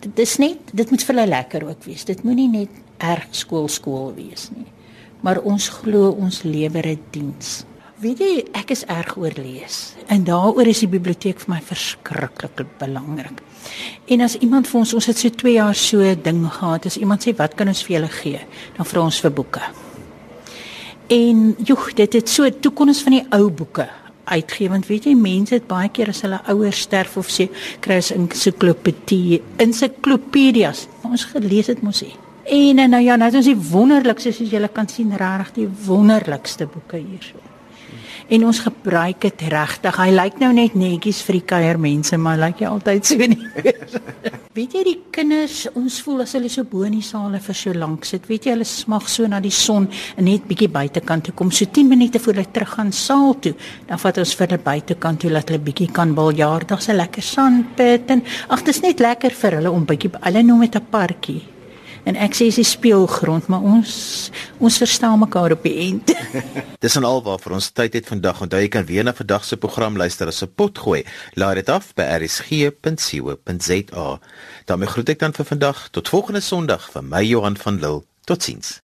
Dit 0.00 0.18
is 0.18 0.36
net, 0.36 0.58
dit 0.72 0.90
moet 0.90 1.02
vir 1.02 1.14
hulle 1.14 1.28
lekker 1.28 1.68
ook 1.68 1.84
wees. 1.84 2.04
Dit 2.04 2.22
moenie 2.22 2.48
net 2.48 2.68
erg 2.98 3.26
skool 3.30 3.68
skool 3.68 4.14
wees 4.14 4.50
nie. 4.56 4.66
Maar 5.20 5.40
ons 5.40 5.68
glo 5.68 6.10
ons 6.10 6.42
lewer 6.42 6.86
'n 6.86 7.00
diens. 7.10 7.64
Weet 8.00 8.18
jy, 8.18 8.44
ek 8.52 8.70
is 8.70 8.84
erg 8.84 9.16
oor 9.16 9.32
lees 9.36 9.94
en 10.08 10.24
daaroor 10.24 10.66
is 10.66 10.78
die 10.78 10.88
biblioteek 10.88 11.40
vir 11.40 11.54
my 11.54 11.60
verskriklik 11.60 12.78
belangrik. 12.78 13.42
En 14.06 14.20
as 14.20 14.36
iemand 14.36 14.68
vir 14.68 14.78
ons, 14.80 14.94
ons 14.94 15.06
het 15.06 15.18
so 15.18 15.28
2 15.28 15.52
jaar 15.52 15.74
so 15.74 16.14
ding 16.14 16.46
gehad, 16.46 16.86
as 16.86 16.96
iemand 16.96 17.22
sê 17.22 17.36
wat 17.36 17.54
kan 17.54 17.68
ons 17.68 17.82
vir 17.82 17.96
julle 17.96 18.08
gee, 18.08 18.40
dan 18.76 18.86
vra 18.86 19.00
ons 19.00 19.20
vir 19.20 19.30
boeke. 19.30 19.60
En 21.08 21.56
joh, 21.58 21.94
dit 21.94 22.12
het 22.12 22.28
so 22.28 22.50
toe 22.50 22.72
kon 22.72 22.88
ons 22.88 23.02
van 23.02 23.12
die 23.12 23.26
ou 23.30 23.50
boeke 23.50 23.88
uitgee 24.30 24.70
want 24.72 24.88
weet 24.90 25.08
jy 25.10 25.14
mense 25.18 25.54
het 25.56 25.68
baie 25.70 25.90
keer 25.92 26.12
as 26.14 26.22
hulle 26.26 26.40
ouers 26.52 26.84
sterf 26.86 27.16
of 27.20 27.30
sê 27.30 27.48
kry 27.84 28.00
ons 28.00 28.12
ensiklopedie 28.16 29.42
ensiklopedias 29.62 30.86
ons 31.06 31.28
gelees 31.34 31.70
het 31.72 31.84
mos 31.86 32.04
hy 32.06 32.12
en 32.50 32.82
nou 32.90 33.02
ja 33.04 33.18
nou 33.20 33.30
is 33.30 33.50
die 33.50 33.58
wonderlikste 33.70 34.34
soos 34.34 34.52
julle 34.52 34.72
kan 34.74 34.88
sien 34.90 35.14
regtig 35.22 35.54
die 35.62 35.70
wonderlikste 35.86 36.68
boeke 36.70 37.02
hierso 37.02 37.49
en 38.30 38.44
ons 38.46 38.60
gebruik 38.62 39.24
dit 39.26 39.42
regtig. 39.52 39.96
Hy 39.98 40.10
lyk 40.14 40.38
nou 40.42 40.52
net 40.54 40.76
netjies 40.78 41.22
vir 41.26 41.40
die 41.40 41.46
kuiermense, 41.52 42.18
maar 42.20 42.38
hy 42.38 42.46
lyk 42.46 42.62
jy 42.62 42.70
altyd 42.70 43.10
so 43.10 43.28
nie. 43.32 43.50
weet 44.56 44.74
jy 44.76 44.82
die 44.86 44.96
kinders, 45.14 45.64
ons 45.78 46.00
voel 46.04 46.24
as 46.24 46.34
hulle 46.36 46.50
so 46.52 46.66
bo 46.68 46.82
in 46.86 46.96
die 46.98 47.04
sale 47.06 47.38
vir 47.42 47.58
so 47.58 47.74
lank 47.74 48.06
sit, 48.08 48.26
weet 48.30 48.48
jy 48.48 48.54
hulle 48.56 48.66
smag 48.68 49.06
so 49.10 49.28
na 49.30 49.38
die 49.42 49.54
son 49.54 49.86
en 50.16 50.26
net 50.26 50.46
bietjie 50.48 50.70
buitekant 50.72 51.28
toe 51.28 51.36
kom. 51.38 51.52
So 51.54 51.70
10 51.70 51.90
minute 51.90 52.22
voor 52.22 52.38
hulle 52.38 52.50
terug 52.54 52.74
gaan 52.76 52.92
saal 52.94 53.38
toe, 53.42 53.54
dan 53.88 54.02
vat 54.02 54.20
ons 54.22 54.34
vir 54.38 54.48
hulle 54.48 54.64
buitekant 54.66 55.22
toe 55.22 55.32
dat 55.34 55.50
hulle 55.50 55.62
bietjie 55.70 55.90
kan 55.94 56.14
biljaardag 56.18 56.82
se 56.82 56.96
lekker 56.96 57.24
sandpit 57.24 58.10
en 58.14 58.26
ag, 58.50 58.66
dit 58.66 58.74
is 58.74 58.84
net 58.84 59.02
lekker 59.02 59.34
vir 59.42 59.60
hulle 59.60 59.72
om 59.74 59.86
bietjie 59.88 60.12
hulle 60.18 60.44
noem 60.46 60.66
dit 60.66 60.76
'n 60.76 60.90
parkie. 60.90 61.40
En 62.04 62.16
ek 62.16 62.34
sê 62.34 62.48
dis 62.50 62.70
speelgrond, 62.70 63.46
maar 63.46 63.60
ons 63.60 64.30
ons 64.58 64.78
verstaan 64.78 65.18
mekaar 65.18 65.52
op 65.52 65.62
die 65.62 65.76
end. 65.88 66.12
Dis 66.84 66.96
en 66.96 67.04
alwaar 67.04 67.38
vir 67.40 67.52
ons 67.56 67.70
tyd 67.70 67.92
het 67.98 68.06
vandag. 68.08 68.40
Onthou 68.44 68.60
jy 68.60 68.68
kan 68.72 68.84
weer 68.88 69.04
na 69.04 69.14
vandag 69.16 69.44
se 69.44 69.56
program 69.56 69.96
luister 69.96 70.26
as 70.28 70.42
'n 70.42 70.52
pot 70.54 70.78
gooi. 70.78 71.04
Laai 71.34 71.54
dit 71.54 71.68
af 71.68 71.94
by 71.94 72.02
rsg.co.za. 72.20 74.08
daarmee 74.66 74.88
groet 74.88 75.08
ek 75.08 75.18
dan 75.18 75.32
vir 75.32 75.44
vandag 75.44 75.88
tot 75.90 76.08
volgende 76.08 76.40
Sondag 76.40 76.90
van 76.92 77.08
my 77.08 77.24
Johan 77.24 77.56
van 77.56 77.78
Lille. 77.80 78.02
Totsiens. 78.24 78.80